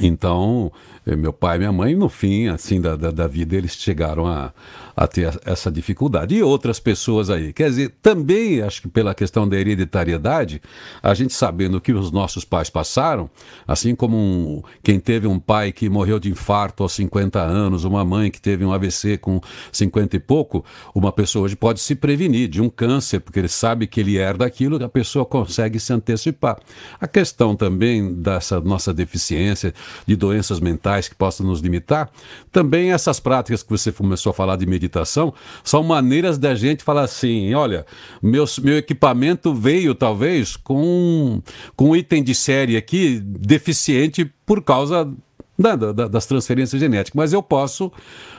então, 0.01 0.71
eh, 1.05 1.15
meu 1.15 1.33
pai 1.33 1.57
e 1.57 1.59
minha 1.59 1.71
mãe, 1.71 1.95
no 1.95 2.09
fim, 2.09 2.47
assim, 2.47 2.79
da, 2.79 2.95
da, 2.95 3.11
da 3.11 3.27
vida, 3.27 3.55
eles 3.55 3.73
chegaram 3.73 4.25
a, 4.25 4.53
a 4.95 5.07
ter 5.07 5.39
essa 5.45 5.71
dificuldade. 5.71 6.35
E 6.35 6.43
outras 6.43 6.79
pessoas 6.79 7.29
aí. 7.29 7.53
Quer 7.53 7.69
dizer, 7.69 7.95
também, 8.01 8.61
acho 8.61 8.81
que 8.81 8.87
pela 8.87 9.15
questão 9.15 9.47
da 9.47 9.57
hereditariedade, 9.57 10.61
a 11.01 11.13
gente 11.13 11.33
sabendo 11.33 11.79
que 11.79 11.93
os 11.93 12.11
nossos 12.11 12.43
pais 12.43 12.69
passaram, 12.69 13.29
assim 13.67 13.95
como 13.95 14.17
um, 14.17 14.61
quem 14.83 14.99
teve 14.99 15.27
um 15.27 15.39
pai 15.39 15.71
que 15.71 15.89
morreu 15.89 16.19
de 16.19 16.29
infarto 16.29 16.83
aos 16.83 16.93
50 16.93 17.39
anos, 17.39 17.83
uma 17.83 18.03
mãe 18.03 18.29
que 18.29 18.41
teve 18.41 18.65
um 18.65 18.73
AVC 18.73 19.17
com 19.17 19.39
50 19.71 20.15
e 20.15 20.19
pouco, 20.19 20.65
uma 20.93 21.11
pessoa 21.11 21.45
hoje 21.45 21.55
pode 21.55 21.79
se 21.79 21.95
prevenir 21.95 22.47
de 22.49 22.61
um 22.61 22.69
câncer, 22.69 23.19
porque 23.19 23.39
ele 23.39 23.47
sabe 23.47 23.87
que 23.87 23.99
ele 23.99 24.17
herda 24.17 24.45
aquilo, 24.45 24.83
a 24.83 24.89
pessoa 24.89 25.25
consegue 25.25 25.79
se 25.79 25.93
antecipar. 25.93 26.57
A 26.99 27.07
questão 27.07 27.55
também 27.55 28.13
dessa 28.13 28.59
nossa 28.59 28.93
deficiência, 28.93 29.73
de 30.05 30.15
doenças 30.15 30.59
mentais 30.59 31.07
que 31.07 31.15
possam 31.15 31.45
nos 31.45 31.59
limitar, 31.59 32.09
também 32.51 32.91
essas 32.91 33.19
práticas 33.19 33.63
que 33.63 33.69
você 33.69 33.91
começou 33.91 34.31
a 34.31 34.33
falar 34.33 34.55
de 34.55 34.65
meditação, 34.65 35.33
são 35.63 35.83
maneiras 35.83 36.37
da 36.37 36.55
gente 36.55 36.83
falar 36.83 37.03
assim: 37.03 37.53
olha, 37.53 37.85
meu, 38.21 38.45
meu 38.61 38.77
equipamento 38.77 39.53
veio 39.53 39.95
talvez 39.95 40.55
com, 40.55 41.41
com 41.75 41.89
um 41.89 41.95
item 41.95 42.23
de 42.23 42.35
série 42.35 42.77
aqui 42.77 43.19
deficiente 43.19 44.25
por 44.45 44.61
causa 44.63 45.11
da, 45.59 45.75
da, 45.75 46.07
das 46.07 46.25
transferências 46.25 46.79
genéticas, 46.79 47.13
mas 47.13 47.33
eu 47.33 47.43
posso 47.43 47.91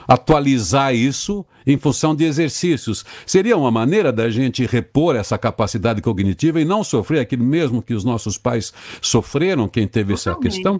atualizar 0.07 0.95
isso 0.95 1.45
em 1.65 1.77
função 1.77 2.15
de 2.15 2.25
exercícios. 2.25 3.05
Seria 3.27 3.55
uma 3.55 3.69
maneira 3.69 4.11
da 4.11 4.29
gente 4.29 4.65
repor 4.65 5.15
essa 5.15 5.37
capacidade 5.37 6.01
cognitiva 6.01 6.59
e 6.59 6.65
não 6.65 6.83
sofrer 6.83 7.19
aquilo 7.19 7.43
mesmo 7.43 7.81
que 7.81 7.93
os 7.93 8.03
nossos 8.03 8.39
pais 8.39 8.73
sofreram, 8.99 9.67
quem 9.67 9.87
teve 9.87 10.15
Totalmente. 10.15 10.47
essa 10.47 10.79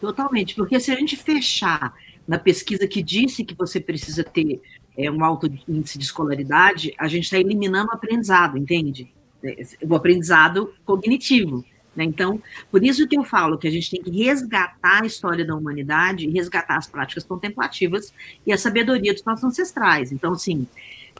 Totalmente, 0.00 0.54
porque 0.54 0.78
se 0.78 0.90
a 0.90 0.96
gente 0.96 1.16
fechar 1.16 1.94
na 2.26 2.38
pesquisa 2.38 2.86
que 2.86 3.02
disse 3.02 3.44
que 3.44 3.54
você 3.54 3.80
precisa 3.80 4.22
ter 4.22 4.60
é, 4.96 5.10
um 5.10 5.24
alto 5.24 5.46
índice 5.68 5.98
de 5.98 6.04
escolaridade, 6.04 6.92
a 6.98 7.06
gente 7.08 7.24
está 7.24 7.38
eliminando 7.38 7.90
o 7.90 7.94
aprendizado, 7.94 8.58
entende? 8.58 9.12
É, 9.42 9.62
o 9.82 9.94
aprendizado 9.94 10.74
cognitivo. 10.84 11.64
Né? 11.94 12.04
Então, 12.04 12.42
por 12.70 12.84
isso 12.84 13.06
que 13.08 13.16
eu 13.16 13.24
falo 13.24 13.58
que 13.58 13.66
a 13.66 13.70
gente 13.70 13.90
tem 13.90 14.02
que 14.02 14.10
resgatar 14.10 15.02
a 15.02 15.06
história 15.06 15.44
da 15.44 15.54
humanidade, 15.54 16.28
resgatar 16.28 16.76
as 16.76 16.86
práticas 16.86 17.24
contemplativas 17.24 18.12
e 18.46 18.52
a 18.52 18.58
sabedoria 18.58 19.14
dos 19.14 19.24
nossos 19.24 19.44
ancestrais. 19.44 20.12
Então, 20.12 20.32
assim, 20.32 20.66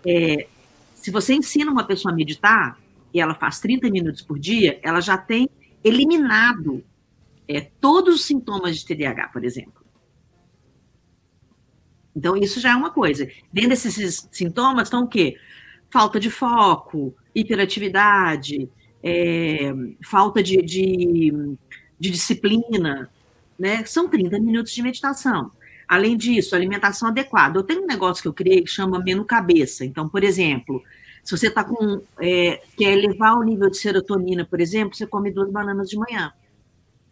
é, 0.05 0.47
se 0.95 1.11
você 1.11 1.35
ensina 1.35 1.71
uma 1.71 1.85
pessoa 1.85 2.13
a 2.13 2.17
meditar 2.17 2.79
e 3.15 3.21
ela 3.21 3.35
faz 3.35 3.61
30 3.61 3.89
minutos 3.91 4.23
por 4.23 4.39
dia, 4.39 4.79
ela 4.83 5.01
já 5.01 5.17
tem 5.17 5.49
eliminado 5.83 6.85
é, 7.49 7.61
todos 7.61 8.15
os 8.17 8.25
sintomas 8.25 8.77
de 8.77 8.85
TDAH, 8.85 9.29
por 9.29 9.45
exemplo. 9.45 9.85
Então, 12.15 12.37
isso 12.37 12.61
já 12.61 12.73
é 12.73 12.75
uma 12.75 12.91
coisa. 12.91 13.29
Dentro 13.53 13.71
desses 13.71 14.27
sintomas 14.33 14.89
estão 14.89 15.05
o 15.05 15.09
quê? 15.09 15.37
Falta 15.91 16.19
de 16.19 16.31
foco, 16.31 17.15
hiperatividade, 17.35 18.69
é, 19.03 19.73
falta 20.03 20.43
de, 20.43 20.63
de, 20.63 21.57
de, 21.99 22.11
disciplina, 22.11 23.11
né? 23.59 23.85
São 23.85 24.09
30 24.09 24.41
minutos 24.41 24.73
de 24.73 24.83
meditação. 24.83 25.53
Além 25.87 26.17
disso, 26.17 26.57
alimentação 26.57 27.09
adequada. 27.09 27.59
Eu 27.59 27.63
tenho 27.63 27.83
um 27.83 27.87
negócio 27.87 28.23
que 28.23 28.29
eu 28.29 28.35
criei 28.35 28.63
que 28.63 28.71
chama 28.71 28.99
menu 28.99 29.25
cabeça. 29.25 29.85
Então, 29.85 30.09
por 30.09 30.25
exemplo, 30.25 30.83
se 31.23 31.37
você 31.37 31.49
está 31.49 31.63
com 31.63 32.03
é, 32.19 32.63
quer 32.77 32.93
elevar 32.93 33.37
o 33.37 33.43
nível 33.43 33.69
de 33.69 33.77
serotonina, 33.77 34.45
por 34.45 34.61
exemplo, 34.61 34.97
você 34.97 35.07
come 35.07 35.31
duas 35.31 35.51
bananas 35.51 35.89
de 35.91 35.97
manhã. 35.97 36.33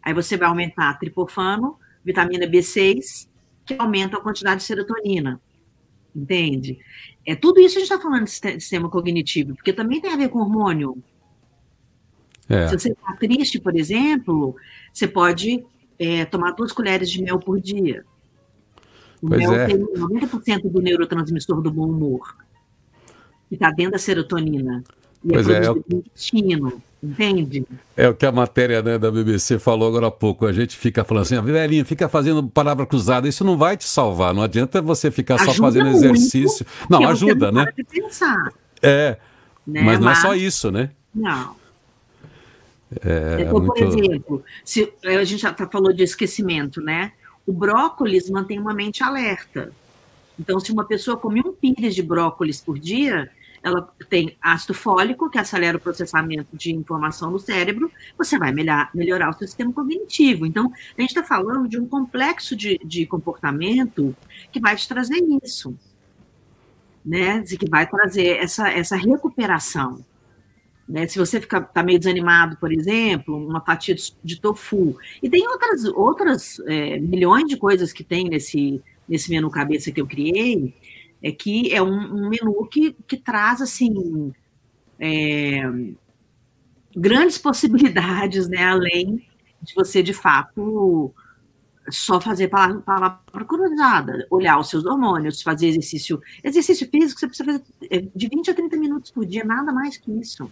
Aí 0.05 0.13
você 0.13 0.37
vai 0.37 0.47
aumentar 0.47 0.99
tripofano, 0.99 1.79
vitamina 2.03 2.45
B6 2.45 3.27
que 3.65 3.73
aumenta 3.79 4.17
a 4.17 4.21
quantidade 4.21 4.61
de 4.61 4.67
serotonina. 4.67 5.41
Entende? 6.15 6.77
É, 7.25 7.35
tudo 7.35 7.59
isso 7.59 7.77
a 7.77 7.81
gente 7.81 7.91
está 7.91 8.01
falando 8.01 8.25
de 8.25 8.31
sistema 8.31 8.87
cognitivo, 8.89 9.55
porque 9.55 9.73
também 9.73 9.99
tem 9.99 10.13
a 10.13 10.15
ver 10.15 10.29
com 10.29 10.39
hormônio. 10.39 11.03
É. 12.47 12.67
Se 12.67 12.79
você 12.79 12.91
está 12.91 13.13
triste, 13.13 13.59
por 13.59 13.75
exemplo, 13.75 14.55
você 14.93 15.07
pode 15.07 15.65
é, 15.97 16.23
tomar 16.25 16.51
duas 16.51 16.71
colheres 16.71 17.09
de 17.09 17.21
mel 17.21 17.39
por 17.39 17.59
dia. 17.59 18.05
O 19.21 19.27
pois 19.27 19.41
mel 19.41 19.53
é. 19.55 19.65
tem 19.65 19.77
90% 19.77 20.69
do 20.69 20.81
neurotransmissor 20.81 21.61
do 21.61 21.71
bom 21.71 21.89
humor, 21.89 22.37
que 23.49 23.55
está 23.55 23.71
dentro 23.71 23.93
da 23.93 23.97
serotonina. 23.97 24.83
E 25.25 25.29
pois 25.29 25.49
é, 25.49 25.65
é, 25.65 25.67
é 25.67 25.71
intestino. 25.71 26.81
Entende? 27.03 27.65
É 27.95 28.07
o 28.09 28.15
que 28.15 28.25
a 28.25 28.31
matéria 28.31 28.81
né, 28.81 28.97
da 28.97 29.11
BBC 29.11 29.59
falou 29.59 29.87
agora 29.87 30.07
há 30.07 30.11
pouco. 30.11 30.45
A 30.45 30.53
gente 30.53 30.75
fica 30.75 31.03
falando 31.03 31.23
assim, 31.23 31.39
velhinho, 31.39 31.85
fica 31.85 32.09
fazendo 32.09 32.47
palavra 32.47 32.85
cruzada. 32.85 33.27
Isso 33.27 33.43
não 33.43 33.57
vai 33.57 33.77
te 33.77 33.85
salvar. 33.85 34.33
Não 34.33 34.41
adianta 34.41 34.81
você 34.81 35.11
ficar 35.11 35.35
ajuda 35.35 35.53
só 35.53 35.61
fazendo 35.61 35.91
muito, 35.91 35.97
exercício. 35.97 36.65
Não, 36.89 37.07
ajuda, 37.07 37.51
não 37.51 37.63
né? 37.63 37.73
De 37.75 37.83
pensar, 37.83 38.51
é. 38.81 39.17
né? 39.67 39.81
Mas 39.81 39.99
não 39.99 40.09
é 40.09 40.15
só 40.15 40.33
isso, 40.33 40.71
né? 40.71 40.89
Não. 41.13 41.55
É, 43.03 43.41
então, 43.41 43.59
muito... 43.59 43.67
Por 43.67 43.83
exemplo, 43.83 44.43
se, 44.63 44.91
a 45.03 45.23
gente 45.23 45.41
já 45.41 45.53
tá, 45.53 45.67
falou 45.67 45.93
de 45.93 46.03
esquecimento, 46.03 46.81
né? 46.81 47.11
O 47.45 47.53
brócolis 47.53 48.29
mantém 48.29 48.57
uma 48.57 48.73
mente 48.73 49.03
alerta. 49.03 49.71
Então, 50.39 50.59
se 50.59 50.71
uma 50.71 50.85
pessoa 50.85 51.17
come 51.17 51.41
um 51.41 51.53
pires 51.53 51.93
de 51.93 52.01
brócolis 52.01 52.59
por 52.59 52.79
dia, 52.79 53.29
ela 53.65 53.81
tem 54.11 54.37
ácido 54.39 54.75
fólico, 54.75 55.27
que 55.27 55.39
acelera 55.39 55.75
o 55.75 55.81
processamento 55.81 56.55
de 56.55 56.71
informação 56.71 57.31
no 57.31 57.39
cérebro, 57.39 57.91
você 58.15 58.37
vai 58.37 58.51
melhorar, 58.51 58.91
melhorar 58.93 59.31
o 59.31 59.33
seu 59.33 59.47
sistema 59.47 59.73
cognitivo. 59.73 60.45
Então, 60.45 60.71
a 60.95 61.01
gente 61.01 61.09
está 61.09 61.23
falando 61.23 61.67
de 61.67 61.79
um 61.79 61.87
complexo 61.87 62.55
de, 62.55 62.79
de 62.85 63.07
comportamento 63.07 64.15
que 64.51 64.59
vai 64.59 64.75
te 64.75 64.87
trazer 64.87 65.17
isso, 65.43 65.75
né? 67.03 67.41
Que 67.41 67.67
vai 67.67 67.87
trazer 67.87 68.37
essa, 68.37 68.69
essa 68.69 68.95
recuperação. 68.95 70.05
Né? 70.87 71.07
Se 71.07 71.17
você 71.17 71.39
está 71.39 71.81
meio 71.81 71.97
desanimado, 71.97 72.57
por 72.57 72.71
exemplo, 72.71 73.35
uma 73.35 73.61
fatia 73.61 73.95
de 74.23 74.39
tofu. 74.39 74.95
E 75.23 75.27
tem 75.27 75.47
outras, 75.47 75.85
outras 75.85 76.59
é, 76.67 76.99
milhões 76.99 77.45
de 77.45 77.57
coisas 77.57 77.91
que 77.91 78.03
tem 78.03 78.29
nesse, 78.29 78.79
nesse 79.09 79.31
menu 79.31 79.49
cabeça 79.49 79.91
que 79.91 79.99
eu 79.99 80.05
criei, 80.05 80.71
é 81.25 81.31
que 81.31 81.73
é 81.73 81.81
um, 81.81 81.87
um 81.89 82.29
menu 82.29 82.67
que, 82.67 82.95
que 83.07 83.17
traz 83.17 83.59
assim 83.59 84.31
é, 84.99 85.59
grandes 86.95 87.35
possibilidades, 87.39 88.47
né, 88.47 88.63
além 88.63 89.27
de 89.59 89.73
você 89.73 90.03
de 90.03 90.13
fato 90.13 91.11
só 91.89 92.21
fazer 92.21 92.47
palavra, 92.47 92.79
palavra 92.81 93.45
cruzada, 93.45 94.27
olhar 94.29 94.59
os 94.59 94.69
seus 94.69 94.85
hormônios, 94.85 95.41
fazer 95.41 95.69
exercício, 95.69 96.21
exercício 96.43 96.87
físico, 96.87 97.19
você 97.19 97.27
precisa 97.27 97.51
fazer 97.51 97.63
é, 97.89 98.05
de 98.15 98.27
20 98.27 98.51
a 98.51 98.53
30 98.53 98.77
minutos 98.77 99.09
por 99.09 99.25
dia, 99.25 99.43
nada 99.43 99.73
mais 99.73 99.97
que 99.97 100.11
isso. 100.11 100.51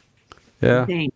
É. 0.60 0.82
Entende? 0.82 1.13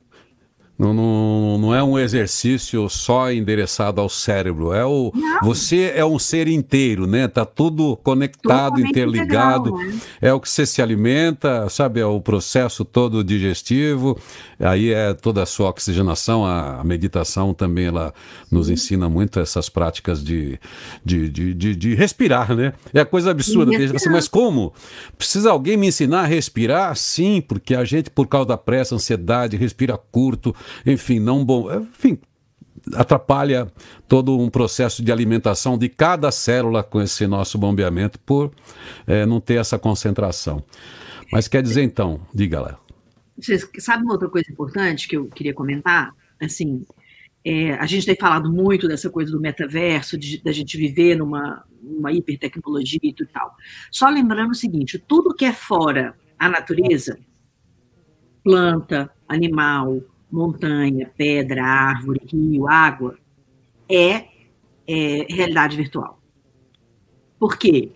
Não, 0.78 0.94
não, 0.94 1.58
não 1.58 1.76
é 1.76 1.84
um 1.84 1.98
exercício 1.98 2.88
só 2.88 3.32
endereçado 3.32 4.00
ao 4.00 4.08
cérebro. 4.08 4.72
É 4.74 4.86
o, 4.86 5.12
você 5.42 5.92
é 5.96 6.06
um 6.06 6.20
ser 6.20 6.48
inteiro, 6.48 7.08
né? 7.08 7.28
Tá 7.28 7.46
tudo 7.46 7.98
conectado, 7.98 8.76
Totalmente 8.76 8.90
interligado. 8.92 9.70
Integral, 9.70 9.92
né? 9.92 10.00
É 10.22 10.34
o 10.34 10.40
que 10.40 10.48
você 10.48 10.68
se 10.68 10.80
alimenta, 10.80 11.68
sabe? 11.70 12.00
É 12.00 12.06
o 12.06 12.22
processo 12.22 12.86
todo 12.86 13.24
digestivo. 13.24 14.20
Aí 14.60 14.94
é 14.94 15.16
toda 15.16 15.42
a 15.42 15.48
sua 15.48 15.70
oxigenação. 15.70 16.46
A, 16.46 16.80
a 16.80 16.84
meditação 16.84 17.56
também 17.56 17.86
ela 17.86 18.14
nos 18.52 18.70
ensina 18.70 19.10
muito 19.10 19.40
essas 19.40 19.70
práticas 19.70 20.24
de, 20.24 20.60
de, 21.04 21.28
de, 21.28 21.54
de, 21.56 21.76
de 21.76 21.96
respirar, 21.96 22.56
né? 22.56 22.74
É 22.94 23.04
coisa 23.04 23.32
absurda. 23.32 23.72
Que 23.72 23.96
assim, 23.96 24.10
mas 24.10 24.28
como? 24.28 24.72
Precisa 25.18 25.50
alguém 25.50 25.76
me 25.76 25.88
ensinar 25.88 26.22
a 26.22 26.26
respirar? 26.28 26.96
Sim, 26.96 27.42
porque 27.42 27.74
a 27.74 27.84
gente, 27.84 28.12
por 28.12 28.28
causa 28.28 28.50
da 28.50 28.58
pressa, 28.58 28.94
ansiedade, 28.94 29.58
respira 29.58 29.98
curto 29.98 30.56
enfim, 30.86 31.20
não 31.20 31.44
bom, 31.44 31.72
enfim, 31.74 32.20
atrapalha 32.94 33.72
todo 34.08 34.38
um 34.38 34.50
processo 34.50 35.04
de 35.04 35.12
alimentação 35.12 35.78
de 35.78 35.90
cada 35.90 36.32
célula 36.32 36.84
com 36.84 37.02
esse 37.02 37.28
nosso 37.28 37.58
bombeamento 37.58 38.20
por 38.20 38.52
é, 39.06 39.26
não 39.26 39.40
ter 39.40 39.56
essa 39.56 39.78
concentração. 39.78 40.64
Mas 41.32 41.48
quer 41.48 41.62
dizer 41.62 41.84
então, 41.84 42.22
diga 42.34 42.62
lá. 42.62 42.80
Vocês 43.38 43.68
sabem 43.80 44.04
uma 44.04 44.14
outra 44.14 44.30
coisa 44.30 44.52
importante 44.52 45.08
que 45.08 45.18
eu 45.18 45.28
queria 45.28 45.54
comentar? 45.54 46.14
Assim, 46.42 46.86
é, 47.44 47.74
a 47.74 47.86
gente 47.86 48.06
tem 48.06 48.16
falado 48.16 48.52
muito 48.52 48.88
dessa 48.88 49.10
coisa 49.10 49.32
do 49.32 49.40
metaverso, 49.40 50.18
de, 50.18 50.42
da 50.42 50.52
gente 50.52 50.78
viver 50.78 51.16
numa, 51.16 51.64
numa 51.82 52.12
hipertecnologia 52.12 53.00
e 53.04 53.14
tudo 53.14 53.30
tal. 53.32 53.56
Só 53.92 54.10
lembrando 54.10 54.52
o 54.52 54.56
seguinte: 54.56 54.98
tudo 54.98 55.36
que 55.36 55.46
é 55.46 55.54
fora 55.54 56.16
a 56.40 56.50
natureza 56.50 57.18
planta, 58.44 59.10
animal, 59.28 60.02
montanha, 60.32 61.12
pedra, 61.18 61.64
árvore, 61.64 62.22
rio, 62.26 62.68
água, 62.68 63.18
é, 63.90 64.26
é 64.88 65.26
realidade 65.30 65.78
virtual. 65.78 66.22
Por 67.40 67.58
quê? 67.58 67.92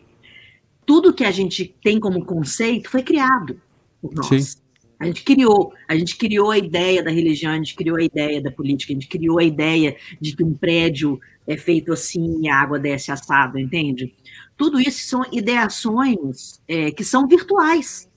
Tudo 0.86 1.14
que 1.14 1.24
a 1.24 1.32
gente 1.32 1.76
tem 1.84 2.00
como 2.00 2.26
conceito 2.26 2.90
foi 2.90 3.04
criado 3.04 3.62
por 4.02 4.14
nós. 4.14 4.28
Sim. 4.28 4.62
A 5.00 5.06
gente 5.08 5.24
criou, 5.24 5.74
a 5.88 5.96
gente 5.96 6.16
criou 6.16 6.52
a 6.52 6.58
ideia 6.60 7.02
da 7.02 7.10
religião, 7.10 7.54
a 7.54 7.56
gente 7.56 7.76
criou 7.76 7.98
a 7.98 8.04
ideia 8.04 8.40
da 8.40 8.52
política, 8.52 8.94
a 8.94 8.96
gente 8.96 9.08
criou 9.08 9.40
a 9.40 9.44
ideia 9.44 9.98
de 10.20 10.36
que 10.36 10.44
um 10.44 10.54
prédio 10.54 11.20
é 11.48 11.58
feito 11.58 11.92
assim 11.92 12.42
e 12.44 12.48
a 12.48 12.56
água 12.56 12.78
desce 12.78 13.12
assado, 13.12 13.58
entende? 13.58 14.14
Tudo 14.56 14.80
isso 14.80 15.08
são 15.08 15.26
ideações 15.32 16.62
é, 16.68 16.92
que 16.92 17.04
são 17.04 17.28
virtuais. 17.28 18.08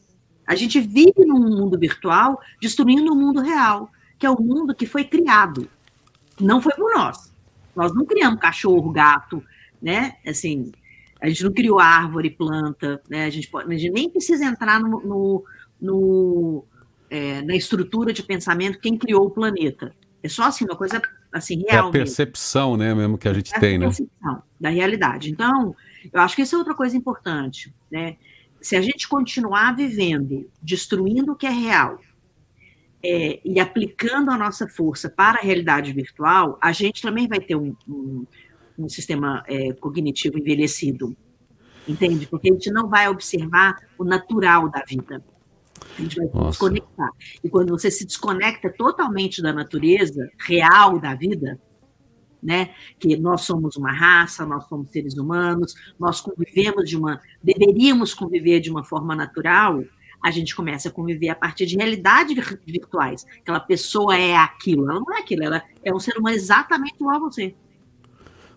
A 0.47 0.54
gente 0.54 0.78
vive 0.78 1.25
num 1.25 1.40
mundo 1.40 1.78
virtual 1.78 2.38
destruindo 2.61 3.14
o 3.14 3.16
mundo 3.16 3.40
real, 3.40 3.90
que 4.25 4.26
é 4.26 4.31
o 4.31 4.40
mundo 4.40 4.75
que 4.75 4.87
foi 4.87 5.04
criado. 5.04 5.69
Não 6.40 6.59
foi 6.59 6.73
por 6.73 6.95
nós. 6.95 7.31
Nós 7.76 7.95
não 7.95 8.07
criamos 8.07 8.40
cachorro, 8.40 8.90
gato, 8.90 9.45
né? 9.83 10.14
Assim, 10.26 10.73
a 11.21 11.28
gente 11.28 11.45
não 11.45 11.52
criou 11.52 11.78
árvore, 11.78 12.31
planta, 12.31 13.02
né? 13.07 13.26
A 13.26 13.31
gente, 13.31 13.50
pode, 13.50 13.71
a 13.71 13.76
gente 13.76 13.93
nem 13.93 14.09
precisa 14.09 14.47
entrar 14.47 14.81
no, 14.81 15.00
no, 15.00 15.45
no 15.78 16.64
é, 17.11 17.43
na 17.43 17.54
estrutura 17.54 18.14
de 18.14 18.23
pensamento 18.23 18.81
quem 18.81 18.97
criou 18.97 19.26
o 19.26 19.31
planeta. 19.31 19.95
É 20.23 20.28
só 20.28 20.45
assim, 20.45 20.64
uma 20.64 20.76
coisa 20.76 21.02
assim, 21.31 21.62
real. 21.69 21.87
É 21.87 21.88
a 21.88 21.93
percepção, 21.93 22.78
mesmo. 22.78 22.83
né, 22.83 22.95
mesmo 22.95 23.19
que 23.19 23.28
a 23.28 23.35
gente 23.35 23.54
é 23.54 23.61
tem, 23.61 23.76
a 23.76 23.78
né? 23.81 23.87
percepção 23.88 24.43
da 24.59 24.71
realidade. 24.71 25.31
Então, 25.31 25.76
eu 26.11 26.21
acho 26.23 26.35
que 26.35 26.40
isso 26.40 26.54
é 26.54 26.59
outra 26.59 26.75
coisa 26.75 26.97
importante, 26.97 27.75
né? 27.93 28.16
Se 28.59 28.75
a 28.75 28.81
gente 28.81 29.07
continuar 29.07 29.76
vivendo, 29.76 30.50
destruindo 30.62 31.33
o 31.33 31.37
que 31.37 31.47
é 31.47 31.50
real, 31.50 32.00
é, 33.04 33.40
e 33.44 33.61
aplicando 33.61 34.30
a 34.30 34.38
nossa 34.38 34.66
força 34.66 35.11
para 35.11 35.38
a 35.38 35.42
realidade 35.42 35.92
virtual, 35.92 36.58
a 36.61 36.73
gente 36.73 37.02
também 37.02 37.28
vai 37.28 37.38
ter 37.38 37.54
um, 37.54 37.76
um, 37.87 38.25
um 38.78 38.88
sistema 38.88 39.44
é, 39.46 39.75
cognitivo 39.75 40.38
envelhecido, 40.38 41.14
entende? 41.87 42.26
Porque 42.26 42.49
a 42.49 42.52
gente 42.52 42.70
não 42.70 42.88
vai 42.88 43.08
observar 43.08 43.76
o 43.99 44.04
natural 44.04 44.70
da 44.70 44.82
vida. 44.88 45.23
A 45.99 46.00
gente 46.00 46.16
vai 46.16 46.26
Nossa. 46.26 46.44
se 46.44 46.50
desconectar. 46.50 47.11
E 47.42 47.50
quando 47.50 47.70
você 47.70 47.90
se 47.90 48.06
desconecta 48.06 48.73
totalmente 48.73 49.42
da 49.42 49.52
natureza 49.52 50.30
real 50.38 50.99
da 50.99 51.14
vida, 51.14 51.61
né? 52.42 52.70
Que 52.99 53.16
nós 53.16 53.42
somos 53.42 53.76
uma 53.76 53.92
raça, 53.92 54.44
nós 54.46 54.66
somos 54.66 54.90
seres 54.90 55.16
humanos, 55.16 55.75
nós 55.99 56.20
convivemos 56.20 56.88
de 56.88 56.96
uma, 56.96 57.20
deveríamos 57.42 58.12
conviver 58.14 58.61
de 58.61 58.70
uma 58.70 58.84
forma 58.84 59.14
natural. 59.14 59.82
A 60.25 60.31
gente 60.31 60.57
começa 60.57 60.88
a 60.88 60.90
conviver 60.90 61.28
a 61.28 61.35
partir 61.35 61.66
de 61.66 61.76
realidades 61.76 62.35
virtuais. 62.66 63.26
Aquela 63.40 63.61
pessoa 63.61 64.16
é 64.16 64.35
aquilo, 64.35 64.90
ela 64.90 64.99
não 64.99 65.14
é 65.14 65.21
aquilo, 65.21 65.45
ela 65.45 65.62
é 65.85 65.95
um 65.95 66.00
ser 66.00 66.16
humano 66.16 66.35
exatamente 66.35 66.95
igual 66.95 67.16
a 67.16 67.19
você. 67.19 67.54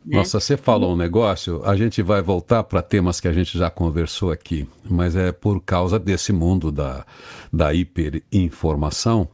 Né? 0.07 0.15
Nossa, 0.15 0.39
você 0.39 0.55
falou 0.55 0.93
um 0.93 0.95
negócio, 0.95 1.61
a 1.65 1.75
gente 1.75 2.01
vai 2.01 2.21
voltar 2.21 2.63
para 2.63 2.81
temas 2.81 3.19
que 3.19 3.27
a 3.27 3.33
gente 3.33 3.57
já 3.57 3.69
conversou 3.69 4.31
aqui, 4.31 4.65
mas 4.89 5.17
é 5.17 5.33
por 5.33 5.59
causa 5.59 5.99
desse 5.99 6.31
mundo 6.31 6.71
da, 6.71 7.05
da 7.51 7.73
hiperinformação, 7.73 9.27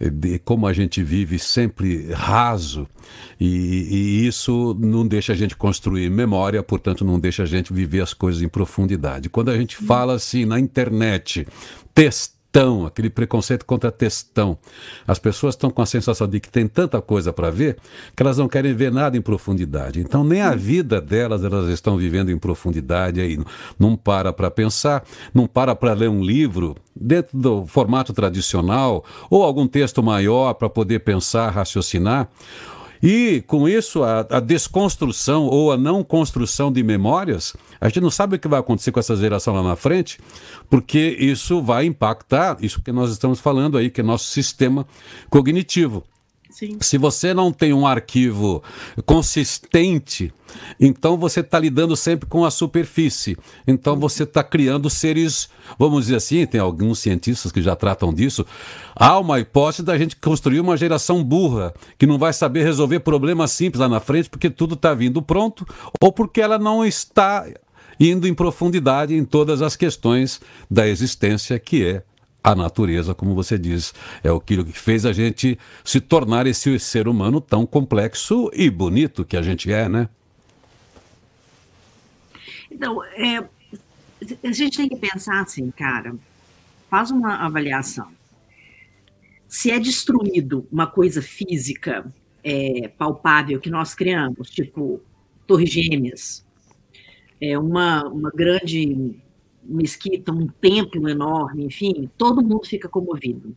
de 0.00 0.40
como 0.40 0.66
a 0.66 0.72
gente 0.72 1.00
vive 1.00 1.38
sempre 1.38 2.12
raso, 2.12 2.88
e, 3.38 3.46
e, 3.46 4.26
isso 4.26 4.76
não 4.80 5.06
deixa 5.06 5.32
a 5.32 5.36
gente 5.36 5.54
construir 5.54 6.10
memória, 6.10 6.60
portanto, 6.60 7.04
não 7.04 7.20
deixa 7.20 7.44
a 7.44 7.46
gente 7.46 7.72
viver 7.72 8.02
as 8.02 8.12
coisas 8.12 8.42
em 8.42 8.48
profundidade. 8.48 9.28
Quando 9.28 9.52
a 9.52 9.56
gente 9.56 9.76
fala 9.76 10.14
assim 10.14 10.44
na 10.44 10.58
internet, 10.58 11.46
testar, 11.94 12.35
textão, 12.56 12.86
aquele 12.86 13.10
preconceito 13.10 13.66
contra 13.66 13.92
textão. 13.92 14.56
As 15.06 15.18
pessoas 15.18 15.54
estão 15.54 15.70
com 15.70 15.82
a 15.82 15.86
sensação 15.86 16.26
de 16.26 16.40
que 16.40 16.48
tem 16.48 16.66
tanta 16.66 17.02
coisa 17.02 17.32
para 17.32 17.50
ver 17.50 17.76
que 18.14 18.22
elas 18.22 18.38
não 18.38 18.48
querem 18.48 18.74
ver 18.74 18.90
nada 18.90 19.16
em 19.16 19.20
profundidade. 19.20 20.00
Então, 20.00 20.24
nem 20.24 20.40
a 20.40 20.54
vida 20.54 21.00
delas 21.00 21.44
elas 21.44 21.68
estão 21.68 21.98
vivendo 21.98 22.30
em 22.30 22.38
profundidade 22.38 23.20
aí. 23.20 23.38
Não 23.78 23.94
para 23.94 24.32
para 24.32 24.50
pensar, 24.50 25.04
não 25.34 25.46
para 25.46 25.74
para 25.74 25.92
ler 25.92 26.08
um 26.08 26.22
livro 26.22 26.74
dentro 26.98 27.36
do 27.36 27.66
formato 27.66 28.14
tradicional 28.14 29.04
ou 29.28 29.42
algum 29.42 29.66
texto 29.66 30.02
maior 30.02 30.54
para 30.54 30.70
poder 30.70 31.00
pensar, 31.00 31.50
raciocinar. 31.50 32.28
E 33.02 33.42
com 33.46 33.68
isso, 33.68 34.02
a, 34.02 34.20
a, 34.30 34.40
desconstrução 34.40 35.44
ou 35.44 35.72
a 35.72 35.76
não 35.76 36.02
construção 36.02 36.72
de 36.72 36.82
memórias, 36.82 37.54
a 37.80 37.88
gente 37.88 38.00
não 38.00 38.10
sabe 38.10 38.36
o 38.36 38.38
que 38.38 38.48
vai 38.48 38.60
acontecer 38.60 38.92
com 38.92 39.00
essa 39.00 39.16
geração 39.16 39.54
lá 39.54 39.62
na 39.62 39.76
frente, 39.76 40.18
porque 40.70 41.16
isso 41.18 41.62
vai 41.62 41.86
impactar 41.86 42.56
isso 42.60 42.82
que 42.82 42.92
nós 42.92 43.10
estamos 43.10 43.40
falando 43.40 43.76
aí, 43.76 43.90
que 43.90 44.00
é 44.00 44.04
nosso 44.04 44.26
sistema 44.26 44.86
cognitivo. 45.28 46.04
Se 46.80 46.96
você 46.96 47.34
não 47.34 47.52
tem 47.52 47.74
um 47.74 47.86
arquivo 47.86 48.62
consistente, 49.04 50.32
então 50.80 51.18
você 51.18 51.40
está 51.40 51.58
lidando 51.58 51.94
sempre 51.94 52.26
com 52.26 52.46
a 52.46 52.50
superfície. 52.50 53.36
Então 53.66 53.94
você 53.98 54.22
está 54.22 54.42
criando 54.42 54.88
seres, 54.88 55.50
vamos 55.78 56.04
dizer 56.04 56.16
assim, 56.16 56.46
tem 56.46 56.58
alguns 56.58 57.00
cientistas 57.00 57.52
que 57.52 57.60
já 57.60 57.76
tratam 57.76 58.12
disso. 58.12 58.46
Há 58.94 59.18
uma 59.18 59.38
hipótese 59.38 59.82
da 59.82 59.98
gente 59.98 60.16
construir 60.16 60.60
uma 60.60 60.78
geração 60.78 61.22
burra, 61.22 61.74
que 61.98 62.06
não 62.06 62.16
vai 62.16 62.32
saber 62.32 62.62
resolver 62.64 63.00
problemas 63.00 63.52
simples 63.52 63.80
lá 63.80 63.88
na 63.88 64.00
frente, 64.00 64.30
porque 64.30 64.48
tudo 64.48 64.76
está 64.76 64.94
vindo 64.94 65.20
pronto, 65.20 65.66
ou 66.00 66.10
porque 66.10 66.40
ela 66.40 66.58
não 66.58 66.82
está 66.86 67.46
indo 68.00 68.26
em 68.26 68.32
profundidade 68.32 69.14
em 69.14 69.26
todas 69.26 69.60
as 69.60 69.76
questões 69.76 70.40
da 70.70 70.88
existência, 70.88 71.58
que 71.58 71.84
é 71.84 72.02
a 72.46 72.54
natureza, 72.54 73.12
como 73.12 73.34
você 73.34 73.58
diz, 73.58 73.92
é 74.22 74.28
aquilo 74.28 74.64
que 74.64 74.70
fez 74.70 75.04
a 75.04 75.12
gente 75.12 75.58
se 75.82 76.00
tornar 76.00 76.46
esse 76.46 76.78
ser 76.78 77.08
humano 77.08 77.40
tão 77.40 77.66
complexo 77.66 78.48
e 78.54 78.70
bonito 78.70 79.24
que 79.24 79.36
a 79.36 79.42
gente 79.42 79.72
é, 79.72 79.88
né? 79.88 80.08
Então, 82.70 83.02
é, 83.02 83.38
a 84.44 84.52
gente 84.52 84.76
tem 84.76 84.88
que 84.88 84.94
pensar 84.94 85.40
assim, 85.40 85.72
cara, 85.72 86.14
faz 86.88 87.10
uma 87.10 87.34
avaliação. 87.44 88.12
Se 89.48 89.72
é 89.72 89.80
destruído 89.80 90.68
uma 90.70 90.86
coisa 90.86 91.20
física 91.20 92.06
é, 92.44 92.86
palpável 92.96 93.58
que 93.58 93.70
nós 93.70 93.92
criamos, 93.92 94.50
tipo 94.50 95.00
torres 95.48 95.70
gêmeas, 95.70 96.46
é, 97.40 97.58
uma, 97.58 98.04
uma 98.04 98.30
grande 98.30 99.16
mesquita, 99.68 100.32
um 100.32 100.46
templo 100.46 101.08
enorme, 101.08 101.64
enfim, 101.64 102.10
todo 102.16 102.42
mundo 102.42 102.66
fica 102.66 102.88
comovido. 102.88 103.56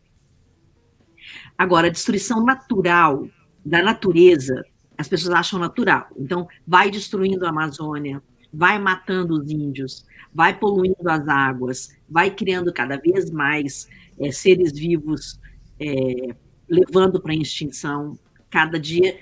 Agora, 1.56 1.86
a 1.86 1.90
destruição 1.90 2.44
natural 2.44 3.28
da 3.64 3.82
natureza, 3.82 4.64
as 4.96 5.08
pessoas 5.08 5.34
acham 5.34 5.58
natural. 5.58 6.08
Então, 6.16 6.48
vai 6.66 6.90
destruindo 6.90 7.46
a 7.46 7.50
Amazônia, 7.50 8.22
vai 8.52 8.78
matando 8.78 9.40
os 9.40 9.50
índios, 9.50 10.04
vai 10.32 10.58
poluindo 10.58 11.08
as 11.08 11.26
águas, 11.28 11.90
vai 12.08 12.30
criando 12.30 12.72
cada 12.72 12.96
vez 12.96 13.30
mais 13.30 13.88
é, 14.18 14.30
seres 14.32 14.72
vivos, 14.72 15.38
é, 15.78 16.34
levando 16.68 17.20
para 17.20 17.32
a 17.32 17.36
extinção. 17.36 18.18
Cada 18.48 18.78
dia, 18.78 19.18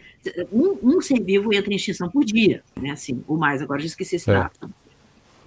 um, 0.50 0.96
um, 0.96 1.00
ser 1.00 1.20
vivo 1.20 1.52
entra 1.52 1.72
em 1.72 1.76
extinção 1.76 2.10
por 2.10 2.24
dia, 2.24 2.62
né? 2.76 2.90
Assim, 2.90 3.22
ou 3.26 3.36
mais, 3.36 3.60
agora 3.60 3.80
já 3.80 3.86
esqueci 3.86 4.16
esse 4.16 4.30
é. 4.30 4.50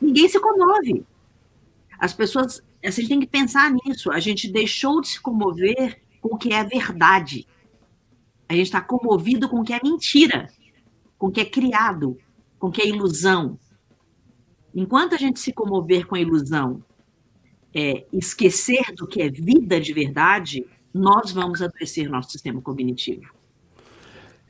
Ninguém 0.01 0.27
se 0.27 0.39
comove. 0.39 1.05
As 2.01 2.13
pessoas, 2.13 2.63
a 2.83 2.89
gente 2.89 3.07
tem 3.07 3.19
que 3.19 3.27
pensar 3.27 3.71
nisso. 3.71 4.11
A 4.11 4.19
gente 4.19 4.51
deixou 4.51 5.01
de 5.01 5.09
se 5.09 5.21
comover 5.21 6.01
com 6.19 6.33
o 6.33 6.37
que 6.37 6.51
é 6.51 6.63
verdade. 6.63 7.47
A 8.49 8.53
gente 8.53 8.65
está 8.65 8.81
comovido 8.81 9.47
com 9.47 9.59
o 9.59 9.63
que 9.63 9.71
é 9.71 9.79
mentira, 9.83 10.49
com 11.15 11.27
o 11.27 11.31
que 11.31 11.41
é 11.41 11.45
criado, 11.45 12.17
com 12.57 12.69
o 12.69 12.71
que 12.71 12.81
é 12.81 12.87
ilusão. 12.87 13.55
Enquanto 14.73 15.13
a 15.13 15.17
gente 15.19 15.39
se 15.39 15.53
comover 15.53 16.07
com 16.07 16.15
a 16.15 16.19
ilusão, 16.19 16.83
é, 17.71 18.03
esquecer 18.11 18.81
do 18.95 19.05
que 19.05 19.21
é 19.21 19.29
vida 19.29 19.79
de 19.79 19.93
verdade, 19.93 20.65
nós 20.91 21.31
vamos 21.31 21.61
adoecer 21.61 22.09
nosso 22.09 22.31
sistema 22.31 22.59
cognitivo. 22.63 23.31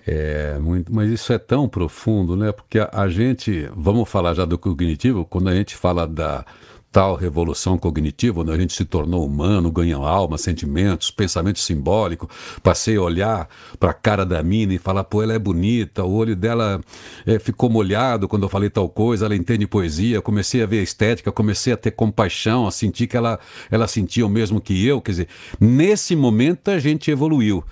É, 0.08 0.58
muito, 0.58 0.92
mas 0.94 1.12
isso 1.12 1.34
é 1.34 1.38
tão 1.38 1.68
profundo, 1.68 2.38
né? 2.38 2.54
Porque 2.54 2.80
a, 2.80 2.90
a 2.94 3.10
gente, 3.10 3.70
vamos 3.76 4.10
falar 4.10 4.34
já 4.34 4.46
do 4.46 4.58
cognitivo, 4.58 5.26
quando 5.26 5.50
a 5.50 5.56
gente 5.56 5.76
fala 5.76 6.08
da, 6.08 6.46
tal 6.92 7.16
revolução 7.16 7.78
cognitiva, 7.78 8.42
onde 8.42 8.52
a 8.52 8.58
gente 8.58 8.74
se 8.74 8.84
tornou 8.84 9.26
humano, 9.26 9.72
ganha 9.72 9.96
alma, 9.96 10.38
sentimentos, 10.38 11.10
pensamento 11.10 11.60
simbólico. 11.60 12.30
Passei 12.62 12.98
a 12.98 13.02
olhar 13.02 13.48
para 13.80 13.92
a 13.92 13.94
cara 13.94 14.26
da 14.26 14.44
mina 14.44 14.74
e 14.74 14.78
falar, 14.78 15.06
pô, 15.06 15.24
ela 15.24 15.34
é 15.34 15.40
bonita, 15.40 16.04
o 16.04 16.14
olho 16.14 16.36
dela 16.36 16.82
é, 17.26 17.40
ficou 17.40 17.70
molhado 17.70 18.28
quando 18.28 18.44
eu 18.44 18.50
falei 18.50 18.70
tal 18.70 18.90
coisa, 18.90 19.26
ela 19.26 19.36
entende 19.36 19.66
poesia. 19.66 20.22
Comecei 20.22 20.62
a 20.62 20.66
ver 20.66 20.80
a 20.80 20.84
estética, 20.84 21.32
comecei 21.32 21.72
a 21.72 21.78
ter 21.78 21.92
compaixão, 21.92 22.68
a 22.68 22.72
sentir 22.72 23.08
que 23.08 23.16
ela, 23.16 23.40
ela 23.70 23.88
sentia 23.88 24.26
o 24.26 24.30
mesmo 24.30 24.60
que 24.60 24.86
eu. 24.86 25.02
Quer 25.02 25.12
dizer, 25.12 25.28
nesse 25.60 26.16
momento 26.16 26.70
a 26.70 26.80
gente 26.80 27.10
evoluiu. 27.10 27.64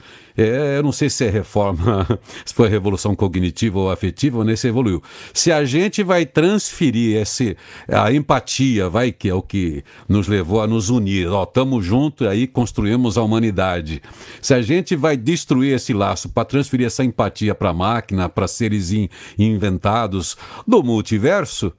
É, 0.42 0.78
eu 0.78 0.84
não 0.84 0.92
sei 0.92 1.10
se 1.10 1.26
é 1.26 1.30
reforma, 1.30 2.08
se 2.46 2.54
foi 2.54 2.70
revolução 2.70 3.16
cognitiva 3.16 3.80
ou 3.80 3.92
afetiva, 3.92 4.44
nem 4.44 4.56
se 4.56 4.68
evoluiu. 4.68 5.04
Se 5.34 5.52
a 5.52 5.66
gente 5.66 6.02
vai 6.02 6.26
transferir 6.26 7.18
esse, 7.18 7.58
a 7.88 8.12
empatia, 8.14 8.90
vai 8.90 9.12
que 9.12 9.28
é 9.28 9.34
o 9.34 9.42
que 9.42 9.84
nos 10.08 10.28
levou 10.28 10.62
a 10.62 10.68
nos 10.68 10.90
unir, 10.90 11.28
ó, 11.28 11.44
estamos 11.44 11.86
juntos 11.86 12.26
aí 12.26 12.48
construímos 12.48 13.18
a 13.18 13.24
humanidade. 13.24 14.02
Se 14.42 14.54
a 14.54 14.62
gente 14.62 14.96
vai 14.96 15.18
destruir 15.18 15.76
esse 15.76 15.94
laço 15.94 16.30
para 16.30 16.46
transferir 16.46 16.88
essa 16.88 17.04
empatia 17.04 17.54
para 17.54 17.72
a 17.72 17.74
máquina, 17.74 18.30
para 18.30 18.48
seres 18.48 18.92
in, 18.92 19.10
inventados 19.38 20.38
do 20.66 20.82
multiverso, 20.82 21.74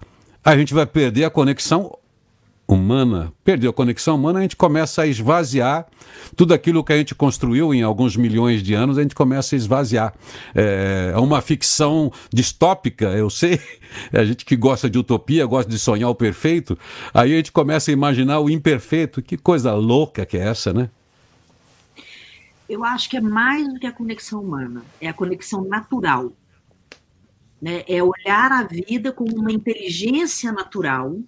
a 0.44 0.56
gente 0.56 0.74
vai 0.74 0.86
perder 0.86 1.24
a 1.24 1.30
conexão 1.30 1.96
humana, 2.70 3.32
perdeu 3.42 3.70
a 3.70 3.74
conexão 3.74 4.14
humana, 4.14 4.38
a 4.38 4.42
gente 4.42 4.54
começa 4.54 5.02
a 5.02 5.06
esvaziar 5.06 5.88
tudo 6.36 6.54
aquilo 6.54 6.84
que 6.84 6.92
a 6.92 6.96
gente 6.96 7.16
construiu 7.16 7.74
em 7.74 7.82
alguns 7.82 8.16
milhões 8.16 8.62
de 8.62 8.74
anos, 8.74 8.96
a 8.96 9.02
gente 9.02 9.14
começa 9.14 9.56
a 9.56 9.58
esvaziar. 9.58 10.14
É, 10.54 11.10
é 11.12 11.18
uma 11.18 11.42
ficção 11.42 12.12
distópica, 12.32 13.06
eu 13.06 13.28
sei, 13.28 13.60
a 14.12 14.24
gente 14.24 14.44
que 14.44 14.54
gosta 14.54 14.88
de 14.88 14.98
utopia, 14.98 15.44
gosta 15.46 15.68
de 15.68 15.80
sonhar 15.80 16.08
o 16.08 16.14
perfeito, 16.14 16.78
aí 17.12 17.32
a 17.32 17.36
gente 17.36 17.50
começa 17.50 17.90
a 17.90 17.92
imaginar 17.92 18.38
o 18.38 18.48
imperfeito. 18.48 19.20
Que 19.20 19.36
coisa 19.36 19.74
louca 19.74 20.24
que 20.24 20.36
é 20.36 20.42
essa, 20.42 20.72
né? 20.72 20.88
Eu 22.68 22.84
acho 22.84 23.10
que 23.10 23.16
é 23.16 23.20
mais 23.20 23.66
do 23.72 23.80
que 23.80 23.86
a 23.86 23.92
conexão 23.92 24.40
humana, 24.40 24.84
é 25.00 25.08
a 25.08 25.12
conexão 25.12 25.64
natural. 25.64 26.32
Né? 27.60 27.82
É 27.88 28.00
olhar 28.00 28.52
a 28.52 28.62
vida 28.62 29.12
como 29.12 29.34
uma 29.34 29.50
inteligência 29.50 30.52
natural 30.52 31.18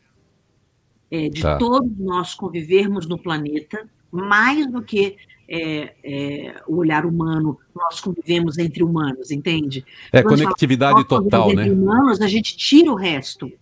é, 1.13 1.29
de 1.29 1.43
tá. 1.43 1.59
todos 1.59 1.93
nós 1.99 2.35
convivermos 2.35 3.07
no 3.07 3.19
planeta, 3.19 3.87
mais 4.11 4.67
do 4.67 4.81
que 4.81 5.17
é, 5.47 5.93
é, 6.03 6.63
o 6.67 6.77
olhar 6.77 7.05
humano, 7.05 7.59
nós 7.77 8.01
convivemos 8.01 8.57
entre 8.57 8.83
humanos, 8.83 9.31
entende? 9.31 9.85
É 10.11 10.23
Quando 10.23 10.43
conectividade 10.43 11.05
total, 11.07 11.53
né? 11.53 11.67
Entre 11.67 11.75
humanos, 11.75 12.23
a 12.23 12.27
gente 12.27 12.57
tira 12.57 12.91
o 12.91 12.95
resto. 12.95 13.53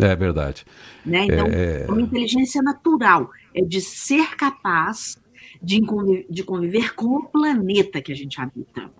É 0.00 0.16
verdade. 0.16 0.64
Né? 1.06 1.26
Então, 1.26 1.46
é... 1.46 1.86
uma 1.88 2.00
inteligência 2.00 2.60
natural 2.60 3.30
é 3.54 3.62
de 3.62 3.80
ser 3.80 4.34
capaz 4.34 5.16
de 5.62 5.80
conviver, 5.82 6.26
de 6.28 6.42
conviver 6.42 6.94
com 6.94 7.16
o 7.16 7.24
planeta 7.26 8.00
que 8.00 8.10
a 8.10 8.16
gente 8.16 8.40
habita. 8.40 8.90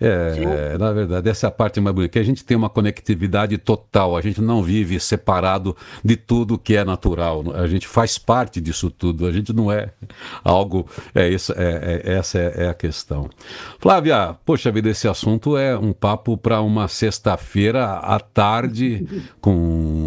É, 0.00 0.78
na 0.78 0.92
verdade, 0.92 1.28
essa 1.28 1.46
é 1.46 1.48
a 1.48 1.50
parte 1.50 1.80
mais 1.80 1.94
bonita, 1.94 2.12
que 2.12 2.18
a 2.18 2.24
gente 2.24 2.44
tem 2.44 2.56
uma 2.56 2.70
conectividade 2.70 3.58
total, 3.58 4.16
a 4.16 4.20
gente 4.20 4.40
não 4.40 4.62
vive 4.62 5.00
separado 5.00 5.76
de 6.04 6.16
tudo 6.16 6.56
que 6.56 6.76
é 6.76 6.84
natural, 6.84 7.44
a 7.54 7.66
gente 7.66 7.88
faz 7.88 8.16
parte 8.16 8.60
disso 8.60 8.90
tudo, 8.90 9.26
a 9.26 9.32
gente 9.32 9.52
não 9.52 9.72
é 9.72 9.90
algo, 10.44 10.86
é, 11.14 11.28
isso, 11.28 11.52
é, 11.56 12.02
é 12.04 12.12
essa 12.12 12.38
é, 12.38 12.64
é, 12.64 12.68
a 12.68 12.74
questão. 12.74 13.28
Flávia, 13.80 14.36
poxa 14.44 14.70
vida, 14.70 14.88
esse 14.88 15.08
assunto 15.08 15.56
é 15.56 15.76
um 15.76 15.92
papo 15.92 16.36
para 16.36 16.60
uma 16.60 16.86
sexta-feira 16.86 17.94
à 17.94 18.20
tarde 18.20 19.06
com 19.40 19.97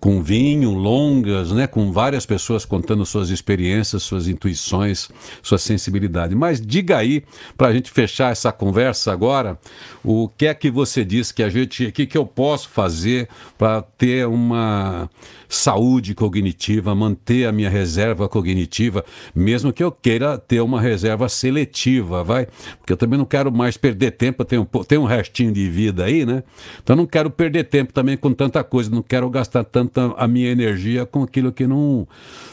com 0.00 0.22
vinho, 0.22 0.72
longas, 0.72 1.52
né, 1.52 1.66
com 1.66 1.92
várias 1.92 2.24
pessoas 2.24 2.64
contando 2.64 3.04
suas 3.04 3.30
experiências, 3.30 4.02
suas 4.02 4.28
intuições, 4.28 5.08
sua 5.42 5.58
sensibilidade. 5.58 6.34
Mas 6.34 6.60
diga 6.60 6.96
aí, 6.96 7.24
para 7.56 7.68
a 7.68 7.72
gente 7.72 7.90
fechar 7.90 8.30
essa 8.30 8.52
conversa 8.52 9.12
agora, 9.12 9.58
o 10.04 10.28
que 10.28 10.46
é 10.46 10.54
que 10.54 10.70
você 10.70 11.04
diz 11.04 11.32
que 11.32 11.42
a 11.42 11.48
gente, 11.48 11.90
que, 11.92 12.06
que 12.06 12.18
eu 12.18 12.26
posso 12.26 12.68
fazer 12.68 13.28
para 13.56 13.82
ter 13.82 14.26
uma 14.26 15.10
saúde 15.48 16.14
cognitiva, 16.14 16.94
manter 16.94 17.46
a 17.46 17.52
minha 17.52 17.70
reserva 17.70 18.28
cognitiva, 18.28 19.04
mesmo 19.34 19.72
que 19.72 19.82
eu 19.82 19.90
queira 19.90 20.36
ter 20.36 20.60
uma 20.60 20.80
reserva 20.80 21.28
seletiva, 21.28 22.22
vai? 22.22 22.46
Porque 22.78 22.92
eu 22.92 22.96
também 22.96 23.18
não 23.18 23.24
quero 23.24 23.50
mais 23.50 23.76
perder 23.76 24.12
tempo, 24.12 24.42
eu 24.42 24.46
tenho, 24.46 24.68
tenho 24.86 25.02
um 25.02 25.06
restinho 25.06 25.52
de 25.52 25.68
vida 25.68 26.04
aí, 26.04 26.26
né? 26.26 26.42
Então 26.82 26.94
não 26.94 27.06
quero 27.06 27.30
perder 27.30 27.64
tempo 27.64 27.92
também 27.92 28.16
com 28.16 28.32
tanta 28.32 28.62
coisa, 28.62 28.90
não 28.90 29.02
quero 29.02 29.28
gastar 29.30 29.64
tanta 29.64 30.12
a 30.16 30.28
minha 30.28 30.50
energia 30.50 31.06
com 31.06 31.22
aquilo 31.22 31.52
que 31.52 31.66
não, 31.66 32.06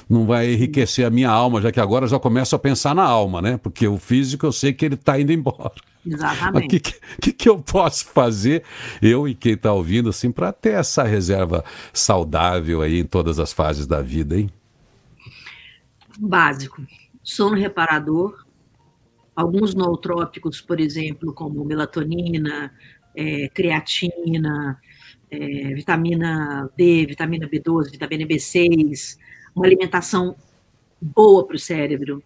não 0.09 0.25
vai 0.25 0.53
enriquecer 0.53 1.05
a 1.05 1.09
minha 1.09 1.29
alma, 1.29 1.61
já 1.61 1.71
que 1.71 1.79
agora 1.79 2.05
eu 2.05 2.09
já 2.09 2.19
começo 2.19 2.55
a 2.55 2.59
pensar 2.59 2.95
na 2.95 3.03
alma, 3.03 3.41
né? 3.41 3.57
Porque 3.57 3.87
o 3.87 3.97
físico 3.97 4.45
eu 4.45 4.51
sei 4.51 4.73
que 4.73 4.85
ele 4.85 4.95
está 4.95 5.19
indo 5.19 5.31
embora. 5.31 5.73
Exatamente. 6.05 6.65
O 6.65 6.69
que, 6.69 6.79
que, 7.21 7.33
que, 7.33 7.49
eu 7.49 7.59
posso 7.59 8.05
fazer, 8.05 8.63
eu 9.01 9.27
e 9.27 9.33
quem 9.33 9.53
está 9.53 9.73
ouvindo, 9.73 10.09
assim, 10.09 10.31
para 10.31 10.53
ter 10.53 10.73
essa 10.73 11.03
reserva 11.03 11.63
saudável 11.91 12.81
aí 12.81 12.99
em 12.99 13.05
todas 13.05 13.39
as 13.39 13.51
fases 13.51 13.87
da 13.87 14.01
vida, 14.01 14.37
hein? 14.37 14.49
Básico. 16.17 16.85
Sono 17.23 17.55
reparador, 17.55 18.45
alguns 19.35 19.73
nootrópicos, 19.73 20.61
por 20.61 20.79
exemplo, 20.79 21.33
como 21.33 21.65
melatonina, 21.65 22.71
é, 23.15 23.49
creatina, 23.49 24.79
é, 25.29 25.73
vitamina 25.73 26.69
D, 26.77 27.05
vitamina 27.07 27.47
B12, 27.47 27.91
vitamina 27.91 28.25
B6, 28.25 29.17
uma 29.55 29.65
alimentação 29.65 30.35
boa 31.01 31.45
para 31.45 31.55
o 31.55 31.59
cérebro, 31.59 32.23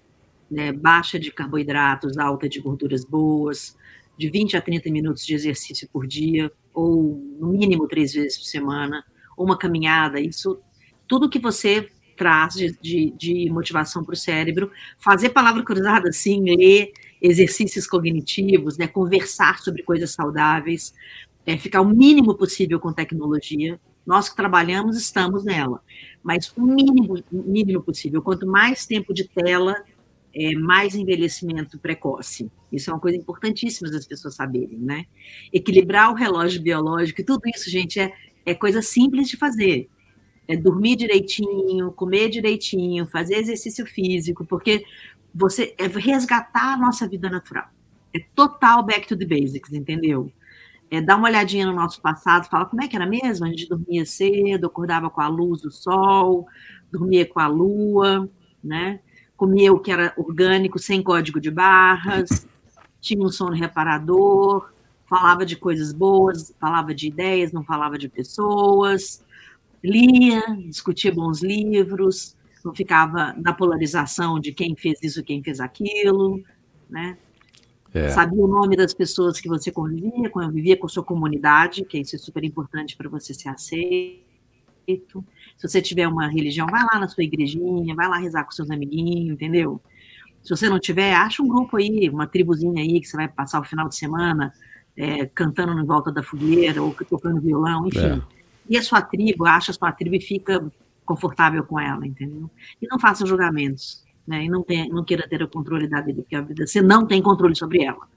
né, 0.49 0.71
baixa 0.71 1.19
de 1.19 1.31
carboidratos, 1.31 2.17
alta 2.17 2.47
de 2.47 2.59
gorduras 2.59 3.05
boas, 3.05 3.75
de 4.17 4.29
20 4.29 4.57
a 4.57 4.61
30 4.61 4.91
minutos 4.91 5.25
de 5.25 5.33
exercício 5.33 5.87
por 5.91 6.05
dia, 6.05 6.51
ou 6.73 7.21
no 7.39 7.49
mínimo 7.49 7.87
três 7.87 8.13
vezes 8.13 8.37
por 8.37 8.45
semana, 8.45 9.03
uma 9.37 9.57
caminhada, 9.57 10.19
isso, 10.19 10.59
tudo 11.07 11.29
que 11.29 11.39
você 11.39 11.89
traz 12.17 12.53
de, 12.53 12.77
de, 12.81 13.11
de 13.11 13.49
motivação 13.49 14.03
para 14.03 14.13
o 14.13 14.17
cérebro, 14.17 14.69
fazer 14.97 15.29
palavra 15.29 15.63
cruzada, 15.63 16.11
sim, 16.11 16.43
ler 16.43 16.91
exercícios 17.21 17.87
cognitivos, 17.87 18.77
né, 18.77 18.87
conversar 18.87 19.59
sobre 19.59 19.83
coisas 19.83 20.11
saudáveis, 20.11 20.93
é, 21.45 21.57
ficar 21.57 21.79
o 21.81 21.87
mínimo 21.87 22.35
possível 22.35 22.79
com 22.79 22.91
tecnologia. 22.91 23.79
Nós 24.05 24.27
que 24.27 24.35
trabalhamos 24.35 24.97
estamos 24.97 25.45
nela, 25.45 25.81
mas 26.21 26.51
o 26.57 26.61
mínimo, 26.61 27.23
mínimo 27.31 27.81
possível. 27.81 28.21
Quanto 28.21 28.45
mais 28.45 28.85
tempo 28.85 29.13
de 29.13 29.27
tela, 29.27 29.75
é, 30.33 30.53
mais 30.55 30.95
envelhecimento 30.95 31.79
precoce. 31.79 32.51
Isso 32.71 32.89
é 32.89 32.93
uma 32.93 32.99
coisa 32.99 33.17
importantíssima 33.17 33.89
das 33.89 34.05
pessoas 34.05 34.35
saberem, 34.35 34.77
né? 34.77 35.05
Equilibrar 35.51 36.11
o 36.11 36.15
relógio 36.15 36.61
biológico, 36.61 37.23
tudo 37.23 37.41
isso, 37.53 37.69
gente, 37.69 37.99
é, 37.99 38.13
é 38.45 38.53
coisa 38.53 38.81
simples 38.81 39.29
de 39.29 39.37
fazer. 39.37 39.89
É 40.47 40.55
dormir 40.55 40.95
direitinho, 40.95 41.91
comer 41.91 42.29
direitinho, 42.29 43.05
fazer 43.05 43.35
exercício 43.35 43.85
físico, 43.85 44.45
porque 44.45 44.83
você 45.33 45.75
é 45.77 45.85
resgatar 45.87 46.73
a 46.73 46.77
nossa 46.77 47.07
vida 47.07 47.29
natural. 47.29 47.69
É 48.13 48.19
total 48.35 48.83
back 48.83 49.07
to 49.07 49.15
the 49.15 49.25
basics, 49.25 49.71
entendeu? 49.71 50.31
É 50.89 50.99
dar 50.99 51.17
uma 51.17 51.27
olhadinha 51.27 51.67
no 51.67 51.73
nosso 51.73 52.01
passado, 52.01 52.49
falar 52.49 52.65
como 52.65 52.81
é 52.81 52.87
que 52.87 52.95
era 52.95 53.05
mesmo? 53.05 53.45
A 53.45 53.49
gente 53.49 53.69
dormia 53.69 54.05
cedo, 54.05 54.65
acordava 54.65 55.09
com 55.09 55.21
a 55.21 55.27
luz 55.27 55.61
do 55.61 55.69
sol, 55.69 56.47
dormia 56.91 57.27
com 57.27 57.39
a 57.39 57.47
lua, 57.47 58.27
né? 58.63 58.99
Comia 59.39 59.71
o 59.71 59.79
que 59.79 59.89
era 59.89 60.13
orgânico, 60.17 60.77
sem 60.77 61.01
código 61.01 61.39
de 61.39 61.49
barras, 61.49 62.45
tinha 62.99 63.25
um 63.25 63.29
sono 63.29 63.55
reparador, 63.55 64.69
falava 65.07 65.45
de 65.45 65.55
coisas 65.55 65.93
boas, 65.93 66.53
falava 66.59 66.93
de 66.93 67.07
ideias, 67.07 67.53
não 67.53 67.63
falava 67.63 67.97
de 67.97 68.09
pessoas, 68.09 69.23
lia, 69.81 70.43
discutia 70.67 71.09
bons 71.09 71.41
livros, 71.41 72.35
não 72.65 72.75
ficava 72.75 73.33
na 73.37 73.53
polarização 73.53 74.41
de 74.41 74.51
quem 74.51 74.75
fez 74.75 75.01
isso, 75.01 75.23
quem 75.23 75.41
fez 75.41 75.61
aquilo, 75.61 76.43
né? 76.89 77.17
É. 77.93 78.09
Sabia 78.09 78.43
o 78.43 78.47
nome 78.47 78.75
das 78.75 78.93
pessoas 78.93 79.39
que 79.39 79.47
você 79.47 79.71
convivia, 79.71 80.29
convivia 80.29 80.75
com 80.75 80.85
a 80.85 80.89
sua 80.89 81.03
comunidade, 81.03 81.85
que 81.85 81.97
isso 81.97 82.17
é 82.17 82.19
super 82.19 82.43
importante 82.43 82.97
para 82.97 83.07
você 83.07 83.33
ser 83.33 83.47
aceito. 83.47 84.28
Se 85.57 85.67
você 85.67 85.81
tiver 85.81 86.07
uma 86.07 86.27
religião, 86.27 86.67
vai 86.67 86.83
lá 86.83 86.99
na 86.99 87.07
sua 87.07 87.23
igrejinha, 87.23 87.95
vai 87.95 88.07
lá 88.07 88.17
rezar 88.17 88.43
com 88.43 88.51
seus 88.51 88.71
amiguinhos, 88.71 89.33
entendeu? 89.33 89.81
Se 90.43 90.49
você 90.49 90.69
não 90.69 90.79
tiver, 90.79 91.13
acha 91.13 91.43
um 91.43 91.47
grupo 91.47 91.77
aí, 91.77 92.09
uma 92.09 92.25
tribuzinha 92.25 92.81
aí 92.81 92.99
que 92.99 93.07
você 93.07 93.17
vai 93.17 93.27
passar 93.27 93.59
o 93.59 93.65
final 93.65 93.87
de 93.89 93.95
semana 93.95 94.53
é, 94.95 95.25
cantando 95.27 95.79
em 95.79 95.85
volta 95.85 96.11
da 96.11 96.23
fogueira 96.23 96.81
ou 96.81 96.93
tocando 97.09 97.41
violão, 97.41 97.87
enfim. 97.87 97.99
É. 97.99 98.21
E 98.69 98.77
a 98.77 98.83
sua 98.83 99.01
tribo, 99.01 99.45
acha 99.45 99.71
a 99.71 99.73
sua 99.73 99.91
tribo 99.91 100.15
e 100.15 100.21
fica 100.21 100.63
confortável 101.05 101.63
com 101.63 101.79
ela, 101.79 102.05
entendeu? 102.05 102.49
E 102.81 102.87
não 102.87 102.99
faça 102.99 103.25
julgamentos, 103.25 104.03
né? 104.27 104.43
E 104.43 104.49
não, 104.49 104.61
tem, 104.61 104.89
não 104.89 105.03
queira 105.03 105.27
ter 105.27 105.41
o 105.41 105.47
controle 105.47 105.87
da 105.87 106.01
vida, 106.01 106.21
porque 106.21 106.35
a 106.35 106.41
vida 106.41 106.67
você 106.67 106.81
não 106.81 107.05
tem 107.05 107.21
controle 107.21 107.55
sobre 107.55 107.83
ela. 107.83 108.07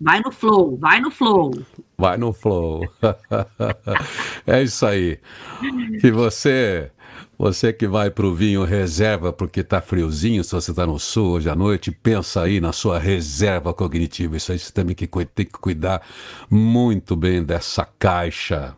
Vai 0.00 0.20
no 0.20 0.30
flow, 0.30 0.76
vai 0.76 1.00
no 1.00 1.10
flow. 1.10 1.50
Vai 1.96 2.16
no 2.16 2.32
flow. 2.32 2.82
é 4.46 4.62
isso 4.62 4.86
aí. 4.86 5.18
E 6.02 6.10
você, 6.12 6.92
você 7.36 7.72
que 7.72 7.88
vai 7.88 8.08
para 8.08 8.24
o 8.24 8.32
vinho 8.32 8.62
reserva 8.62 9.32
porque 9.32 9.60
está 9.60 9.80
friozinho, 9.80 10.44
se 10.44 10.52
você 10.52 10.70
está 10.70 10.86
no 10.86 11.00
sul 11.00 11.32
hoje 11.32 11.50
à 11.50 11.56
noite, 11.56 11.90
pensa 11.90 12.42
aí 12.42 12.60
na 12.60 12.72
sua 12.72 12.98
reserva 12.98 13.74
cognitiva. 13.74 14.36
Isso 14.36 14.52
aí 14.52 14.58
você 14.58 14.72
também 14.72 14.94
que 14.94 15.08
tem 15.08 15.46
que 15.46 15.52
cuidar 15.52 16.00
muito 16.48 17.16
bem 17.16 17.42
dessa 17.42 17.84
caixa, 17.98 18.76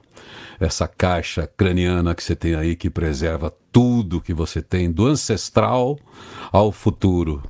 essa 0.59 0.88
caixa 0.88 1.46
craniana 1.46 2.14
que 2.14 2.24
você 2.24 2.35
tem 2.35 2.54
aí 2.54 2.74
que 2.74 2.88
preserva 2.88 3.52
tudo 3.70 4.22
que 4.22 4.33
você 4.33 4.62
tem, 4.62 4.90
do 4.90 5.06
ancestral 5.06 5.98
ao 6.50 6.72
futuro. 6.72 7.42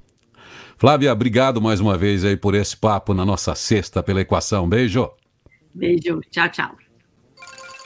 Flávia, 0.81 1.12
obrigado 1.12 1.61
mais 1.61 1.79
uma 1.79 1.95
vez 1.99 2.25
aí 2.25 2.38
por 2.38 2.55
esse 2.55 2.75
papo 2.75 3.12
na 3.12 3.23
nossa 3.23 3.55
sexta 3.55 4.03
pela 4.03 4.23
equação. 4.23 4.66
Beijo. 4.66 5.11
Beijo. 5.75 6.23
Tchau, 6.31 6.49
tchau. 6.49 6.75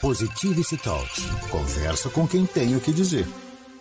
Positivity 0.00 0.76
Talks. 0.76 1.26
Conversa 1.50 2.08
com 2.08 2.24
quem 2.24 2.46
tem 2.46 2.76
o 2.76 2.80
que 2.80 2.92
dizer. 2.92 3.26